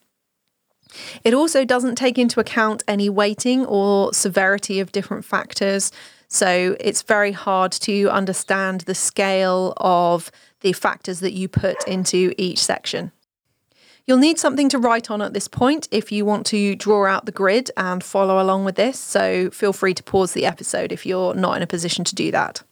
It 1.24 1.32
also 1.32 1.64
doesn't 1.64 1.94
take 1.94 2.18
into 2.18 2.40
account 2.40 2.84
any 2.86 3.08
weighting 3.08 3.64
or 3.64 4.12
severity 4.12 4.80
of 4.80 4.92
different 4.92 5.24
factors. 5.24 5.90
So 6.28 6.76
it's 6.78 7.00
very 7.00 7.32
hard 7.32 7.72
to 7.72 8.10
understand 8.10 8.82
the 8.82 8.94
scale 8.94 9.72
of 9.78 10.30
the 10.60 10.74
factors 10.74 11.20
that 11.20 11.32
you 11.32 11.48
put 11.48 11.88
into 11.88 12.34
each 12.36 12.62
section. 12.62 13.12
You'll 14.08 14.16
need 14.16 14.38
something 14.38 14.70
to 14.70 14.78
write 14.78 15.10
on 15.10 15.20
at 15.20 15.34
this 15.34 15.48
point 15.48 15.86
if 15.90 16.10
you 16.10 16.24
want 16.24 16.46
to 16.46 16.74
draw 16.74 17.04
out 17.04 17.26
the 17.26 17.30
grid 17.30 17.70
and 17.76 18.02
follow 18.02 18.40
along 18.42 18.64
with 18.64 18.76
this. 18.76 18.98
So 18.98 19.50
feel 19.50 19.74
free 19.74 19.92
to 19.92 20.02
pause 20.02 20.32
the 20.32 20.46
episode 20.46 20.92
if 20.92 21.04
you're 21.04 21.34
not 21.34 21.58
in 21.58 21.62
a 21.62 21.66
position 21.66 22.06
to 22.06 22.14
do 22.14 22.30
that. 22.30 22.62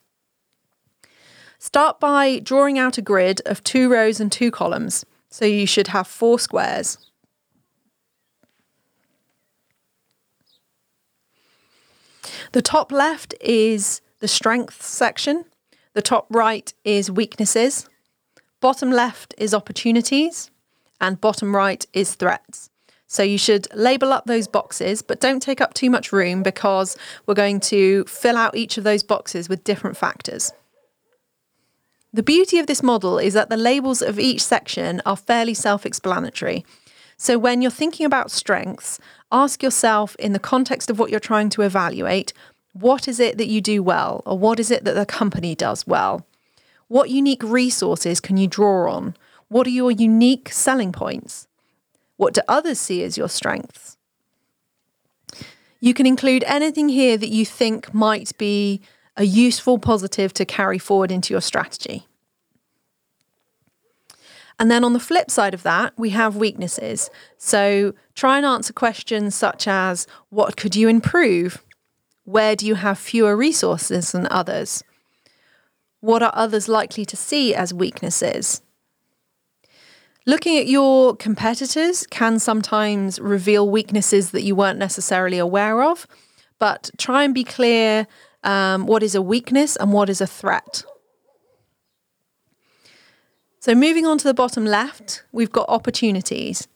Start 1.58 2.00
by 2.00 2.38
drawing 2.38 2.78
out 2.78 2.96
a 2.96 3.02
grid 3.02 3.42
of 3.44 3.62
two 3.62 3.92
rows 3.92 4.18
and 4.18 4.32
two 4.32 4.50
columns. 4.50 5.04
So 5.28 5.44
you 5.44 5.66
should 5.66 5.88
have 5.88 6.06
four 6.06 6.38
squares. 6.38 6.96
The 12.52 12.62
top 12.62 12.90
left 12.90 13.34
is 13.42 14.00
the 14.20 14.28
strengths 14.28 14.86
section. 14.86 15.44
The 15.92 16.00
top 16.00 16.28
right 16.30 16.72
is 16.82 17.10
weaknesses. 17.10 17.90
Bottom 18.62 18.90
left 18.90 19.34
is 19.36 19.52
opportunities. 19.52 20.50
And 21.00 21.20
bottom 21.20 21.54
right 21.54 21.84
is 21.92 22.14
threats. 22.14 22.70
So 23.06 23.22
you 23.22 23.38
should 23.38 23.68
label 23.74 24.12
up 24.12 24.26
those 24.26 24.48
boxes, 24.48 25.02
but 25.02 25.20
don't 25.20 25.40
take 25.40 25.60
up 25.60 25.74
too 25.74 25.90
much 25.90 26.12
room 26.12 26.42
because 26.42 26.96
we're 27.26 27.34
going 27.34 27.60
to 27.60 28.04
fill 28.04 28.36
out 28.36 28.56
each 28.56 28.78
of 28.78 28.84
those 28.84 29.02
boxes 29.02 29.48
with 29.48 29.64
different 29.64 29.96
factors. 29.96 30.52
The 32.12 32.22
beauty 32.22 32.58
of 32.58 32.66
this 32.66 32.82
model 32.82 33.18
is 33.18 33.34
that 33.34 33.50
the 33.50 33.56
labels 33.56 34.02
of 34.02 34.18
each 34.18 34.42
section 34.42 35.02
are 35.06 35.16
fairly 35.16 35.54
self 35.54 35.86
explanatory. 35.86 36.64
So 37.16 37.38
when 37.38 37.62
you're 37.62 37.70
thinking 37.70 38.06
about 38.06 38.30
strengths, 38.30 38.98
ask 39.30 39.62
yourself 39.62 40.16
in 40.16 40.32
the 40.32 40.38
context 40.38 40.90
of 40.90 40.98
what 40.98 41.10
you're 41.10 41.20
trying 41.20 41.48
to 41.50 41.62
evaluate 41.62 42.32
what 42.72 43.08
is 43.08 43.20
it 43.20 43.38
that 43.38 43.46
you 43.46 43.62
do 43.62 43.82
well, 43.82 44.22
or 44.26 44.38
what 44.38 44.60
is 44.60 44.70
it 44.70 44.84
that 44.84 44.94
the 44.94 45.06
company 45.06 45.54
does 45.54 45.86
well? 45.86 46.26
What 46.88 47.08
unique 47.08 47.42
resources 47.42 48.20
can 48.20 48.36
you 48.36 48.46
draw 48.46 48.92
on? 48.92 49.16
What 49.48 49.66
are 49.66 49.70
your 49.70 49.90
unique 49.90 50.50
selling 50.50 50.92
points? 50.92 51.46
What 52.16 52.34
do 52.34 52.40
others 52.48 52.80
see 52.80 53.02
as 53.02 53.16
your 53.16 53.28
strengths? 53.28 53.96
You 55.80 55.94
can 55.94 56.06
include 56.06 56.44
anything 56.44 56.88
here 56.88 57.16
that 57.16 57.28
you 57.28 57.44
think 57.44 57.92
might 57.92 58.36
be 58.38 58.80
a 59.16 59.24
useful 59.24 59.78
positive 59.78 60.32
to 60.34 60.44
carry 60.44 60.78
forward 60.78 61.12
into 61.12 61.32
your 61.32 61.40
strategy. 61.40 62.06
And 64.58 64.70
then 64.70 64.84
on 64.84 64.94
the 64.94 65.00
flip 65.00 65.30
side 65.30 65.52
of 65.52 65.62
that, 65.64 65.92
we 65.98 66.10
have 66.10 66.36
weaknesses. 66.36 67.10
So 67.36 67.94
try 68.14 68.38
and 68.38 68.46
answer 68.46 68.72
questions 68.72 69.34
such 69.34 69.68
as 69.68 70.06
what 70.30 70.56
could 70.56 70.74
you 70.74 70.88
improve? 70.88 71.62
Where 72.24 72.56
do 72.56 72.66
you 72.66 72.74
have 72.76 72.98
fewer 72.98 73.36
resources 73.36 74.12
than 74.12 74.26
others? 74.30 74.82
What 76.00 76.22
are 76.22 76.32
others 76.34 76.68
likely 76.68 77.04
to 77.04 77.16
see 77.16 77.54
as 77.54 77.74
weaknesses? 77.74 78.62
Looking 80.28 80.58
at 80.58 80.66
your 80.66 81.14
competitors 81.14 82.04
can 82.08 82.40
sometimes 82.40 83.20
reveal 83.20 83.70
weaknesses 83.70 84.32
that 84.32 84.42
you 84.42 84.56
weren't 84.56 84.78
necessarily 84.78 85.38
aware 85.38 85.84
of, 85.84 86.08
but 86.58 86.90
try 86.98 87.22
and 87.22 87.32
be 87.32 87.44
clear 87.44 88.08
um, 88.42 88.86
what 88.86 89.04
is 89.04 89.14
a 89.14 89.22
weakness 89.22 89.76
and 89.76 89.92
what 89.92 90.10
is 90.10 90.20
a 90.20 90.26
threat. 90.26 90.82
So, 93.60 93.74
moving 93.74 94.04
on 94.04 94.18
to 94.18 94.24
the 94.26 94.34
bottom 94.34 94.64
left, 94.64 95.22
we've 95.30 95.52
got 95.52 95.68
opportunities. 95.68 96.66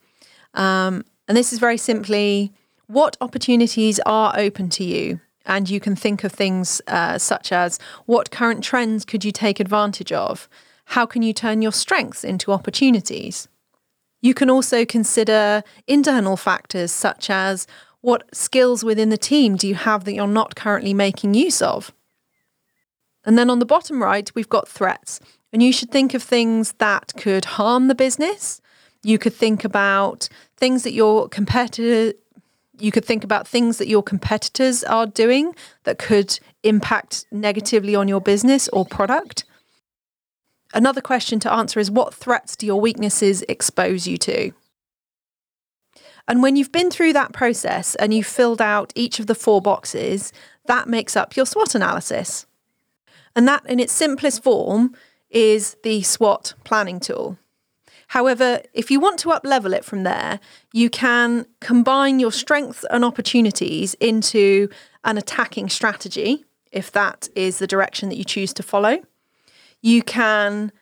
Um, 0.54 1.04
and 1.26 1.36
this 1.36 1.52
is 1.52 1.58
very 1.58 1.76
simply 1.76 2.52
what 2.86 3.16
opportunities 3.20 4.00
are 4.06 4.32
open 4.36 4.68
to 4.70 4.84
you? 4.84 5.20
And 5.46 5.68
you 5.68 5.80
can 5.80 5.96
think 5.96 6.22
of 6.22 6.32
things 6.32 6.80
uh, 6.86 7.18
such 7.18 7.50
as 7.50 7.80
what 8.06 8.30
current 8.30 8.62
trends 8.62 9.04
could 9.04 9.24
you 9.24 9.32
take 9.32 9.58
advantage 9.58 10.12
of? 10.12 10.48
How 10.90 11.06
can 11.06 11.22
you 11.22 11.32
turn 11.32 11.62
your 11.62 11.70
strengths 11.70 12.24
into 12.24 12.50
opportunities? 12.50 13.46
You 14.22 14.34
can 14.34 14.50
also 14.50 14.84
consider 14.84 15.62
internal 15.86 16.36
factors 16.36 16.90
such 16.90 17.30
as 17.30 17.68
what 18.00 18.24
skills 18.34 18.82
within 18.82 19.08
the 19.08 19.16
team 19.16 19.54
do 19.54 19.68
you 19.68 19.76
have 19.76 20.02
that 20.04 20.14
you're 20.14 20.26
not 20.26 20.56
currently 20.56 20.92
making 20.92 21.34
use 21.34 21.62
of? 21.62 21.92
And 23.24 23.38
then 23.38 23.50
on 23.50 23.60
the 23.60 23.66
bottom 23.66 24.02
right, 24.02 24.34
we've 24.34 24.48
got 24.48 24.66
threats. 24.66 25.20
And 25.52 25.62
you 25.62 25.72
should 25.72 25.92
think 25.92 26.12
of 26.12 26.24
things 26.24 26.72
that 26.78 27.12
could 27.16 27.44
harm 27.44 27.86
the 27.86 27.94
business. 27.94 28.60
You 29.04 29.16
could 29.16 29.34
think 29.34 29.64
about 29.64 30.28
things 30.56 30.82
that 30.82 30.92
your 30.92 31.28
competitor 31.28 32.14
you 32.80 32.90
could 32.90 33.04
think 33.04 33.22
about 33.22 33.46
things 33.46 33.76
that 33.76 33.88
your 33.88 34.02
competitors 34.02 34.82
are 34.84 35.06
doing 35.06 35.54
that 35.84 35.98
could 35.98 36.40
impact 36.64 37.26
negatively 37.30 37.94
on 37.94 38.08
your 38.08 38.22
business 38.22 38.68
or 38.68 38.84
product. 38.86 39.44
Another 40.72 41.00
question 41.00 41.40
to 41.40 41.52
answer 41.52 41.80
is 41.80 41.90
what 41.90 42.14
threats 42.14 42.56
do 42.56 42.66
your 42.66 42.80
weaknesses 42.80 43.42
expose 43.48 44.06
you 44.06 44.16
to? 44.18 44.52
And 46.28 46.42
when 46.42 46.54
you've 46.54 46.70
been 46.70 46.90
through 46.90 47.12
that 47.14 47.32
process 47.32 47.96
and 47.96 48.14
you've 48.14 48.26
filled 48.26 48.62
out 48.62 48.92
each 48.94 49.18
of 49.18 49.26
the 49.26 49.34
four 49.34 49.60
boxes, 49.60 50.32
that 50.66 50.88
makes 50.88 51.16
up 51.16 51.36
your 51.36 51.46
SWOT 51.46 51.74
analysis. 51.74 52.46
And 53.34 53.48
that, 53.48 53.66
in 53.66 53.80
its 53.80 53.92
simplest 53.92 54.42
form, 54.42 54.94
is 55.30 55.76
the 55.82 56.02
SWOT 56.02 56.54
planning 56.64 57.00
tool. 57.00 57.36
However, 58.08 58.60
if 58.74 58.90
you 58.90 58.98
want 58.98 59.20
to 59.20 59.28
uplevel 59.28 59.72
it 59.72 59.84
from 59.84 60.02
there, 60.02 60.40
you 60.72 60.90
can 60.90 61.46
combine 61.60 62.18
your 62.18 62.32
strengths 62.32 62.84
and 62.90 63.04
opportunities 63.04 63.94
into 63.94 64.68
an 65.04 65.16
attacking 65.16 65.68
strategy, 65.68 66.44
if 66.72 66.90
that 66.92 67.28
is 67.36 67.58
the 67.58 67.68
direction 67.68 68.08
that 68.08 68.16
you 68.16 68.24
choose 68.24 68.52
to 68.54 68.62
follow. 68.62 69.02
You 69.82 70.02
can 70.02 70.72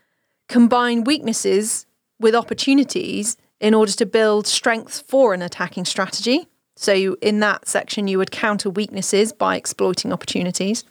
combine 0.48 1.04
weaknesses 1.04 1.86
with 2.18 2.34
opportunities 2.34 3.36
in 3.60 3.74
order 3.74 3.92
to 3.92 4.06
build 4.06 4.46
strengths 4.46 5.00
for 5.00 5.34
an 5.34 5.42
attacking 5.42 5.84
strategy. 5.84 6.48
So, 6.76 6.92
you, 6.92 7.16
in 7.20 7.40
that 7.40 7.66
section, 7.66 8.06
you 8.06 8.18
would 8.18 8.30
counter 8.30 8.70
weaknesses 8.70 9.32
by 9.32 9.56
exploiting 9.56 10.12
opportunities. 10.12 10.84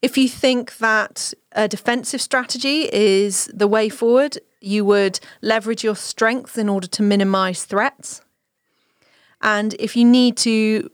If 0.00 0.18
you 0.18 0.28
think 0.28 0.78
that 0.78 1.32
a 1.52 1.68
defensive 1.68 2.20
strategy 2.20 2.88
is 2.92 3.50
the 3.54 3.68
way 3.68 3.88
forward, 3.88 4.38
you 4.60 4.84
would 4.84 5.20
leverage 5.40 5.84
your 5.84 5.96
strengths 5.96 6.58
in 6.58 6.68
order 6.68 6.86
to 6.86 7.02
minimize 7.02 7.64
threats. 7.64 8.22
And 9.42 9.74
if 9.78 9.94
you 9.94 10.06
need 10.06 10.36
to 10.38 10.90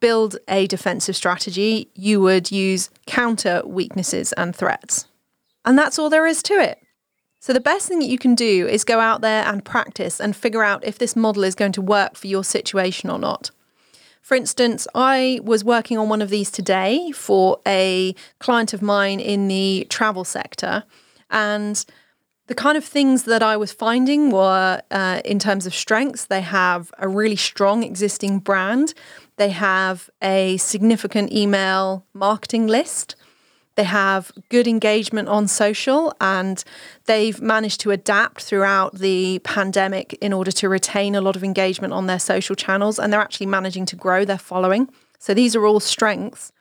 build 0.00 0.36
a 0.48 0.66
defensive 0.66 1.16
strategy, 1.16 1.88
you 1.94 2.20
would 2.20 2.50
use 2.50 2.90
counter 3.06 3.62
weaknesses 3.64 4.32
and 4.34 4.54
threats. 4.54 5.06
And 5.64 5.78
that's 5.78 5.98
all 5.98 6.10
there 6.10 6.26
is 6.26 6.42
to 6.44 6.54
it. 6.54 6.78
So, 7.40 7.52
the 7.52 7.60
best 7.60 7.88
thing 7.88 7.98
that 7.98 8.08
you 8.08 8.18
can 8.18 8.36
do 8.36 8.68
is 8.68 8.84
go 8.84 9.00
out 9.00 9.20
there 9.20 9.44
and 9.44 9.64
practice 9.64 10.20
and 10.20 10.36
figure 10.36 10.62
out 10.62 10.84
if 10.84 10.98
this 10.98 11.16
model 11.16 11.42
is 11.42 11.56
going 11.56 11.72
to 11.72 11.82
work 11.82 12.14
for 12.14 12.28
your 12.28 12.44
situation 12.44 13.10
or 13.10 13.18
not. 13.18 13.50
For 14.22 14.36
instance, 14.36 14.86
I 14.94 15.40
was 15.42 15.64
working 15.64 15.98
on 15.98 16.08
one 16.08 16.22
of 16.22 16.30
these 16.30 16.50
today 16.50 17.10
for 17.10 17.58
a 17.66 18.14
client 18.38 18.72
of 18.72 18.80
mine 18.80 19.18
in 19.18 19.48
the 19.48 19.86
travel 19.90 20.24
sector. 20.24 20.84
And 21.30 21.84
the 22.46 22.54
kind 22.54 22.78
of 22.78 22.84
things 22.84 23.24
that 23.24 23.42
I 23.42 23.56
was 23.56 23.72
finding 23.72 24.30
were 24.30 24.80
uh, 24.92 25.20
in 25.24 25.40
terms 25.40 25.66
of 25.66 25.74
strengths, 25.74 26.26
they 26.26 26.40
have 26.40 26.92
a 26.98 27.08
really 27.08 27.36
strong 27.36 27.82
existing 27.82 28.38
brand, 28.38 28.94
they 29.36 29.50
have 29.50 30.10
a 30.22 30.56
significant 30.58 31.32
email 31.32 32.04
marketing 32.12 32.66
list. 32.66 33.16
They 33.74 33.84
have 33.84 34.30
good 34.50 34.68
engagement 34.68 35.28
on 35.28 35.48
social 35.48 36.14
and 36.20 36.62
they've 37.06 37.40
managed 37.40 37.80
to 37.80 37.90
adapt 37.90 38.42
throughout 38.42 38.98
the 38.98 39.38
pandemic 39.44 40.12
in 40.14 40.32
order 40.32 40.52
to 40.52 40.68
retain 40.68 41.14
a 41.14 41.22
lot 41.22 41.36
of 41.36 41.42
engagement 41.42 41.94
on 41.94 42.06
their 42.06 42.18
social 42.18 42.54
channels 42.54 42.98
and 42.98 43.10
they're 43.12 43.20
actually 43.20 43.46
managing 43.46 43.86
to 43.86 43.96
grow 43.96 44.24
their 44.26 44.38
following. 44.38 44.90
So 45.18 45.32
these 45.32 45.56
are 45.56 45.64
all 45.64 45.80
strengths. 45.80 46.52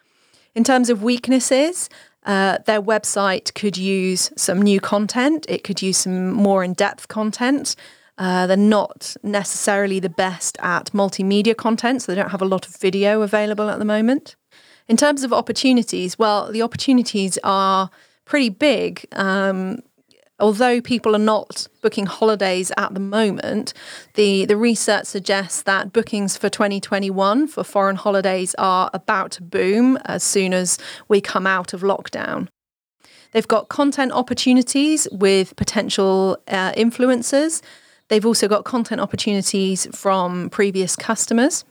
In 0.56 0.64
terms 0.64 0.90
of 0.90 1.04
weaknesses, 1.04 1.90
uh, 2.26 2.60
their 2.66 2.82
website 2.82 3.54
could 3.56 3.78
use 3.78 4.32
some 4.38 4.62
new 4.62 4.80
content, 4.80 5.46
it 5.50 5.64
could 5.64 5.82
use 5.82 5.98
some 5.98 6.32
more 6.32 6.64
in 6.64 6.74
depth 6.74 7.08
content. 7.08 7.76
Uh, 8.18 8.46
they're 8.48 8.58
not 8.58 9.16
necessarily 9.24 10.00
the 10.00 10.10
best 10.10 10.58
at 10.62 10.92
multimedia 10.92 11.56
content, 11.56 12.02
so 12.02 12.12
they 12.12 12.22
don't 12.22 12.32
have 12.32 12.42
a 12.42 12.46
lot 12.46 12.68
of 12.68 12.76
video 12.78 13.22
available 13.22 13.70
at 13.70 13.80
the 13.80 13.86
moment. 13.86 14.36
In 14.88 14.98
terms 14.98 15.24
of 15.24 15.32
opportunities, 15.32 16.20
well, 16.20 16.52
the 16.52 16.62
opportunities 16.62 17.40
are 17.44 17.90
pretty 18.26 18.50
big. 18.50 19.06
Um, 19.14 19.80
although 20.40 20.82
people 20.82 21.16
are 21.16 21.20
not 21.20 21.68
booking 21.82 22.08
holidays 22.08 22.72
at 22.78 22.94
the 22.94 23.00
moment, 23.00 23.74
the, 24.16 24.46
the 24.46 24.58
research 24.58 25.06
suggests 25.06 25.62
that 25.62 25.94
bookings 25.94 26.36
for 26.36 26.50
2021 26.50 27.48
for 27.48 27.64
foreign 27.64 27.96
holidays 27.96 28.56
are 28.58 28.90
about 28.94 29.32
to 29.32 29.44
boom 29.44 29.98
as 30.06 30.24
soon 30.24 30.54
as 30.54 30.78
we 31.08 31.22
come 31.22 31.48
out 31.48 31.74
of 31.74 31.82
lockdown. 31.82 32.48
They've 33.32 33.48
got 33.48 33.70
content 33.70 34.12
opportunities 34.12 35.08
with 35.12 35.56
potential 35.56 36.38
uh, 36.48 36.74
influencers. 36.74 37.62
They've 38.12 38.26
also 38.26 38.50
got 38.50 38.66
content 38.66 39.00
opportunities 39.00 39.88
from 39.96 40.50
previous 40.50 40.98
customers. 40.98 41.64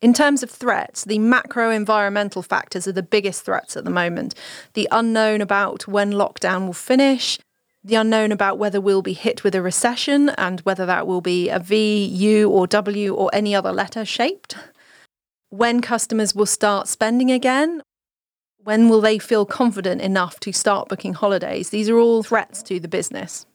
In 0.00 0.12
terms 0.12 0.42
of 0.42 0.50
threats, 0.50 1.04
the 1.04 1.20
macro 1.20 1.70
environmental 1.70 2.42
factors 2.42 2.88
are 2.88 2.92
the 2.92 3.00
biggest 3.00 3.44
threats 3.44 3.76
at 3.76 3.84
the 3.84 3.90
moment. 3.90 4.34
The 4.74 4.88
unknown 4.90 5.40
about 5.40 5.86
when 5.86 6.14
lockdown 6.14 6.66
will 6.66 6.72
finish, 6.72 7.38
the 7.84 7.94
unknown 7.94 8.32
about 8.32 8.58
whether 8.58 8.80
we'll 8.80 9.02
be 9.02 9.12
hit 9.12 9.44
with 9.44 9.54
a 9.54 9.62
recession 9.62 10.30
and 10.30 10.58
whether 10.62 10.84
that 10.84 11.06
will 11.06 11.20
be 11.20 11.48
a 11.48 11.60
V, 11.60 12.06
U, 12.06 12.50
or 12.50 12.66
W, 12.66 13.14
or 13.14 13.30
any 13.32 13.54
other 13.54 13.70
letter 13.70 14.04
shaped. 14.04 14.56
When 15.50 15.80
customers 15.80 16.34
will 16.34 16.46
start 16.46 16.88
spending 16.88 17.30
again. 17.30 17.82
When 18.64 18.88
will 18.88 19.00
they 19.00 19.20
feel 19.20 19.46
confident 19.46 20.00
enough 20.00 20.40
to 20.40 20.52
start 20.52 20.88
booking 20.88 21.14
holidays? 21.14 21.70
These 21.70 21.88
are 21.88 21.98
all 21.98 22.24
threats 22.24 22.64
to 22.64 22.80
the 22.80 22.88
business. 22.88 23.46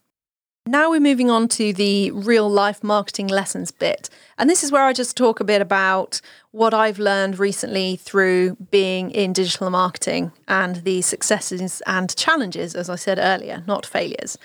Now 0.68 0.90
we're 0.90 1.00
moving 1.00 1.32
on 1.32 1.48
to 1.50 1.72
the 1.72 2.12
real 2.12 2.50
life 2.50 2.84
marketing 2.84 3.28
lessons 3.28 3.72
bit. 3.72 4.10
And 4.38 4.50
this 4.50 4.66
is 4.66 4.72
where 4.72 4.84
I 4.84 4.92
just 4.92 5.16
talk 5.16 5.40
a 5.40 5.46
bit 5.46 5.62
about 5.62 6.20
what 6.52 6.74
I've 6.74 7.00
learned 7.00 7.40
recently 7.40 7.96
through 7.96 8.58
being 8.70 9.10
in 9.12 9.32
digital 9.32 9.70
marketing 9.70 10.34
and 10.46 10.78
the 10.78 11.02
successes 11.02 11.82
and 11.88 12.14
challenges, 12.18 12.76
as 12.76 12.90
I 12.90 12.96
said 12.98 13.18
earlier, 13.18 13.64
not 13.66 13.86
failures. 13.86 14.38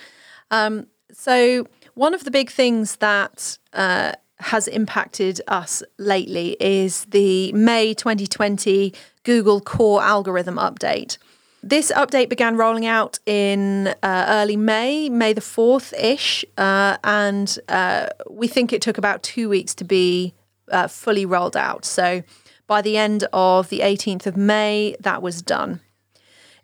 Um, 0.52 0.86
so, 1.12 1.66
one 1.94 2.14
of 2.14 2.22
the 2.22 2.30
big 2.30 2.50
things 2.50 2.96
that 2.96 3.58
uh, 3.72 4.12
has 4.38 4.68
impacted 4.68 5.40
us 5.48 5.82
lately 5.98 6.56
is 6.60 7.04
the 7.06 7.52
May 7.52 7.94
2020 7.94 8.94
Google 9.24 9.60
Core 9.60 10.00
Algorithm 10.00 10.56
update. 10.56 11.18
This 11.64 11.92
update 11.92 12.28
began 12.28 12.56
rolling 12.56 12.86
out 12.86 13.20
in 13.24 13.94
uh, 14.02 14.26
early 14.28 14.56
May, 14.56 15.08
May 15.08 15.32
the 15.32 15.40
4th 15.40 15.92
ish, 15.96 16.44
uh, 16.58 16.96
and 17.04 17.56
uh, 17.68 18.08
we 18.28 18.48
think 18.48 18.72
it 18.72 18.82
took 18.82 18.98
about 18.98 19.22
two 19.22 19.48
weeks 19.48 19.72
to 19.76 19.84
be 19.84 20.34
uh, 20.72 20.88
fully 20.88 21.24
rolled 21.24 21.56
out. 21.56 21.84
So 21.84 22.24
by 22.66 22.82
the 22.82 22.96
end 22.96 23.28
of 23.32 23.68
the 23.68 23.80
18th 23.80 24.26
of 24.26 24.36
May, 24.36 24.96
that 24.98 25.22
was 25.22 25.40
done. 25.40 25.80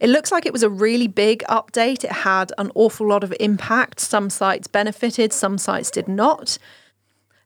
It 0.01 0.11
looks 0.11 0.33
like 0.33 0.47
it 0.47 0.53
was 0.53 0.65
a 0.65 0.71
really 0.71 1.09
big 1.09 1.45
update. 1.49 2.03
It 2.03 2.13
had 2.13 2.53
an 2.59 2.73
awful 2.75 3.07
lot 3.09 3.23
of 3.23 3.33
impact. 3.39 4.01
Some 4.01 4.31
sites 4.31 4.67
benefited, 4.67 5.33
some 5.33 5.59
sites 5.59 5.93
did 5.93 6.09
not. 6.09 6.59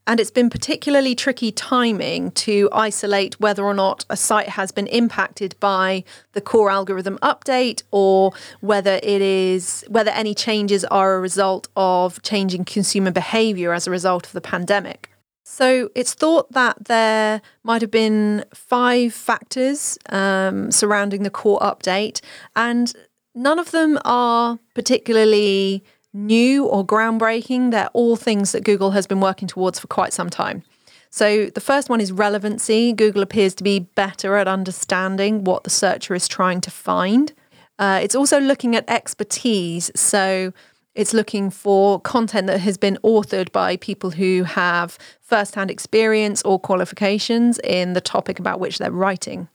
And 0.06 0.18
it's 0.18 0.32
been 0.32 0.50
particularly 0.50 1.14
tricky 1.14 1.52
timing 1.52 2.32
to 2.32 2.68
isolate 2.72 3.38
whether 3.38 3.62
or 3.62 3.74
not 3.74 4.04
a 4.10 4.16
site 4.16 4.48
has 4.48 4.72
been 4.72 4.88
impacted 4.88 5.54
by 5.60 6.02
the 6.32 6.40
core 6.40 6.70
algorithm 6.70 7.18
update 7.18 7.82
or 7.92 8.32
whether 8.60 8.98
it 9.02 9.22
is 9.22 9.84
whether 9.88 10.10
any 10.10 10.34
changes 10.34 10.84
are 10.86 11.14
a 11.14 11.20
result 11.20 11.68
of 11.76 12.20
changing 12.22 12.64
consumer 12.64 13.12
behavior 13.12 13.72
as 13.72 13.86
a 13.86 13.92
result 13.92 14.26
of 14.26 14.32
the 14.32 14.40
pandemic. 14.40 15.08
So 15.44 15.90
it's 15.94 16.14
thought 16.14 16.50
that 16.52 16.86
there 16.86 17.42
might 17.62 17.82
have 17.82 17.90
been 17.90 18.44
five 18.54 19.12
factors 19.12 19.98
um, 20.08 20.72
surrounding 20.72 21.24
the 21.24 21.30
core 21.30 21.60
update, 21.60 22.22
and 22.56 22.92
none 23.34 23.58
of 23.58 23.70
them 23.70 23.98
are 24.04 24.58
particularly 24.74 25.84
new 26.12 26.66
or 26.66 26.86
groundbreaking. 26.86 27.70
They're 27.70 27.90
all 27.92 28.16
things 28.16 28.52
that 28.52 28.64
Google 28.64 28.90
has 28.92 29.06
been 29.06 29.20
working 29.20 29.48
towards 29.48 29.78
for 29.78 29.86
quite 29.86 30.12
some 30.12 30.30
time. 30.30 30.62
So 31.10 31.46
the 31.46 31.60
first 31.60 31.90
one 31.90 32.00
is 32.00 32.10
relevancy. 32.10 32.92
Google 32.92 33.22
appears 33.22 33.54
to 33.56 33.64
be 33.64 33.80
better 33.80 34.36
at 34.36 34.48
understanding 34.48 35.44
what 35.44 35.64
the 35.64 35.70
searcher 35.70 36.14
is 36.14 36.26
trying 36.26 36.60
to 36.62 36.70
find. 36.70 37.32
Uh, 37.78 38.00
it's 38.02 38.14
also 38.14 38.40
looking 38.40 38.74
at 38.74 38.88
expertise. 38.88 39.90
So 39.94 40.52
it's 40.94 41.12
looking 41.12 41.50
for 41.50 42.00
content 42.00 42.46
that 42.46 42.60
has 42.60 42.78
been 42.78 42.98
authored 43.02 43.52
by 43.52 43.76
people 43.76 44.10
who 44.10 44.44
have 44.44 44.98
first-hand 45.20 45.70
experience 45.70 46.42
or 46.42 46.58
qualifications 46.58 47.58
in 47.64 47.94
the 47.94 48.00
topic 48.00 48.38
about 48.38 48.60
which 48.60 48.78
they're 48.78 48.90
writing. 48.90 49.48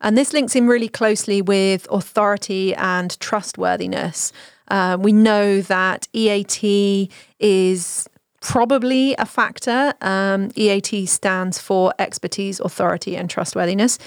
And 0.00 0.16
this 0.16 0.32
links 0.32 0.54
in 0.54 0.66
really 0.66 0.88
closely 0.88 1.40
with 1.40 1.86
authority 1.90 2.74
and 2.74 3.18
trustworthiness. 3.20 4.32
Uh, 4.68 4.96
we 5.00 5.12
know 5.12 5.60
that 5.62 6.08
EAT 6.12 7.10
is 7.38 8.08
probably 8.40 9.14
a 9.18 9.26
factor. 9.26 9.92
Um, 10.00 10.50
EAT 10.54 11.08
stands 11.08 11.58
for 11.58 11.92
expertise, 11.98 12.60
authority, 12.60 13.16
and 13.16 13.28
trustworthiness. 13.28 13.98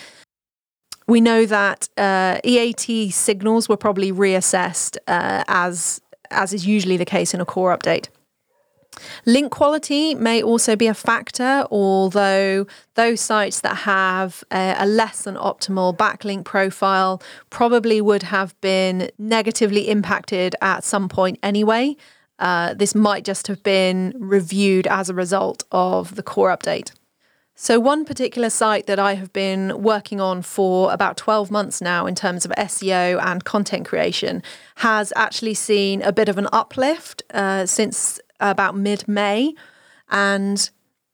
We 1.08 1.22
know 1.22 1.46
that 1.46 1.90
uh, 1.98 2.40
EAT 2.44 3.12
signals 3.12 3.68
were 3.68 3.78
probably 3.78 4.12
reassessed 4.12 4.98
uh, 5.08 5.44
as 5.48 6.02
as 6.32 6.54
is 6.54 6.68
usually 6.68 6.96
the 6.96 7.06
case 7.06 7.34
in 7.34 7.42
a 7.42 7.46
core 7.46 7.76
update. 7.76 8.08
Link 9.26 9.52
quality 9.52 10.16
may 10.16 10.42
also 10.42 10.76
be 10.76 10.88
a 10.88 10.94
factor, 10.94 11.66
although 11.72 12.66
those 12.96 13.22
sites 13.22 13.62
that 13.62 13.76
have 13.78 14.44
a, 14.52 14.76
a, 14.80 14.86
less 14.86 15.24
than 15.24 15.36
optimal 15.36 15.96
backlink 15.96 16.46
profile 16.46 17.22
probably 17.50 18.02
would 18.02 18.24
have 18.24 18.60
been 18.62 19.10
negatively 19.18 19.90
impacted 19.90 20.56
at 20.62 20.84
some 20.84 21.10
point 21.10 21.40
anyway. 21.42 21.96
Uh, 22.40 22.74
this 22.74 22.96
might 22.96 23.26
just 23.26 23.48
have 23.48 23.62
been 23.64 24.14
reviewed 24.18 24.88
as 24.88 25.10
a 25.10 25.14
result 25.14 25.64
of 25.72 26.16
the 26.16 26.24
core 26.24 26.56
update. 26.56 26.92
So, 27.62 27.78
one 27.78 28.06
particular 28.06 28.50
site 28.50 28.88
that 28.88 29.00
I 29.00 29.16
have 29.16 29.34
been 29.34 29.84
working 29.84 30.22
on 30.22 30.44
for 30.44 30.94
about 30.94 31.18
12 31.18 31.52
months 31.52 31.82
now 31.82 32.06
in 32.06 32.16
terms 32.16 32.46
of 32.46 32.52
SEO 32.52 33.22
and 33.22 33.44
content 33.44 33.86
creation 33.86 34.42
has 34.76 35.12
actually 35.18 35.56
seen 35.56 36.02
a 36.02 36.14
bit 36.14 36.30
of 36.30 36.38
an 36.38 36.48
uplift 36.54 37.22
uh, 37.34 37.66
since 37.66 38.22
about 38.40 38.76
mid 38.76 39.08
May. 39.08 39.54
And 40.10 40.70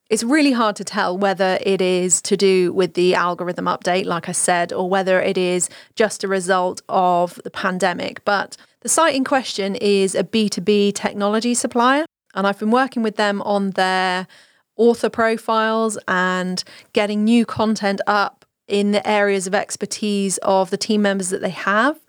it's 0.10 0.24
really 0.24 0.52
hard 0.52 0.76
to 0.76 0.84
tell 0.84 1.18
whether 1.18 1.58
it 1.62 1.82
is 1.82 2.22
to 2.24 2.38
do 2.38 2.72
with 2.74 2.94
the 2.94 3.16
algorithm 3.16 3.66
update, 3.66 4.06
like 4.06 4.30
I 4.30 4.34
said, 4.34 4.72
or 4.72 4.88
whether 4.88 5.20
it 5.20 5.38
is 5.38 5.70
just 5.96 6.24
a 6.24 6.28
result 6.28 6.82
of 6.90 7.40
the 7.44 7.50
pandemic. 7.50 8.24
But 8.24 8.56
the 8.82 8.90
site 8.90 9.16
in 9.16 9.24
question 9.24 9.76
is 9.76 10.14
a 10.14 10.24
B2B 10.24 10.94
technology 10.94 11.56
supplier, 11.56 12.06
and 12.36 12.46
I've 12.46 12.60
been 12.60 12.72
working 12.72 13.02
with 13.02 13.16
them 13.16 13.42
on 13.42 13.72
their 13.72 14.28
author 14.76 15.10
profiles 15.10 15.98
and 16.08 16.64
getting 16.94 17.24
new 17.24 17.46
content 17.46 18.02
up 18.06 18.46
in 18.68 18.92
the 18.92 19.08
areas 19.08 19.48
of 19.48 19.56
expertise 19.56 20.38
of 20.40 20.70
the 20.70 20.78
team 20.78 21.02
members 21.02 21.30
that 21.30 21.42
they 21.42 21.50
have. 21.50 22.00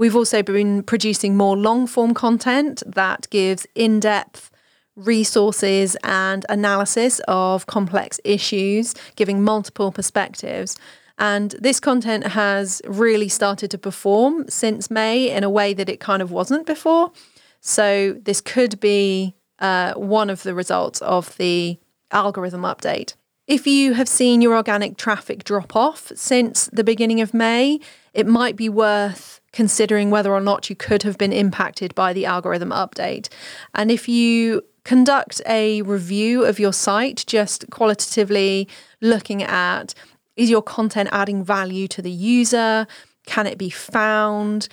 We've 0.00 0.16
also 0.16 0.42
been 0.42 0.82
producing 0.82 1.36
more 1.36 1.58
long 1.58 1.86
form 1.86 2.14
content 2.14 2.82
that 2.86 3.28
gives 3.28 3.66
in 3.74 4.00
depth 4.00 4.50
resources 4.96 5.94
and 6.02 6.46
analysis 6.48 7.20
of 7.28 7.66
complex 7.66 8.18
issues, 8.24 8.94
giving 9.16 9.44
multiple 9.44 9.92
perspectives. 9.92 10.78
And 11.18 11.54
this 11.60 11.80
content 11.80 12.28
has 12.28 12.80
really 12.86 13.28
started 13.28 13.70
to 13.72 13.76
perform 13.76 14.48
since 14.48 14.90
May 14.90 15.30
in 15.30 15.44
a 15.44 15.50
way 15.50 15.74
that 15.74 15.90
it 15.90 16.00
kind 16.00 16.22
of 16.22 16.30
wasn't 16.30 16.64
before. 16.64 17.12
So, 17.60 18.14
this 18.22 18.40
could 18.40 18.80
be 18.80 19.34
uh, 19.58 19.92
one 19.92 20.30
of 20.30 20.44
the 20.44 20.54
results 20.54 21.02
of 21.02 21.36
the 21.36 21.78
algorithm 22.10 22.62
update. 22.62 23.16
If 23.46 23.66
you 23.66 23.92
have 23.92 24.08
seen 24.08 24.40
your 24.40 24.56
organic 24.56 24.96
traffic 24.96 25.44
drop 25.44 25.76
off 25.76 26.10
since 26.14 26.70
the 26.72 26.84
beginning 26.84 27.20
of 27.20 27.34
May, 27.34 27.80
it 28.14 28.26
might 28.26 28.56
be 28.56 28.70
worth 28.70 29.39
considering 29.52 30.10
whether 30.10 30.32
or 30.32 30.40
not 30.40 30.70
you 30.70 30.76
could 30.76 31.02
have 31.02 31.18
been 31.18 31.32
impacted 31.32 31.94
by 31.94 32.12
the 32.12 32.26
algorithm 32.26 32.70
update. 32.70 33.28
And 33.74 33.90
if 33.90 34.08
you 34.08 34.62
conduct 34.84 35.42
a 35.46 35.82
review 35.82 36.44
of 36.44 36.58
your 36.58 36.72
site, 36.72 37.24
just 37.26 37.68
qualitatively 37.70 38.68
looking 39.00 39.42
at 39.42 39.94
is 40.36 40.48
your 40.48 40.62
content 40.62 41.08
adding 41.12 41.44
value 41.44 41.86
to 41.88 42.00
the 42.00 42.10
user? 42.10 42.86
Can 43.26 43.46
it 43.46 43.58
be 43.58 43.68
found? 43.68 44.68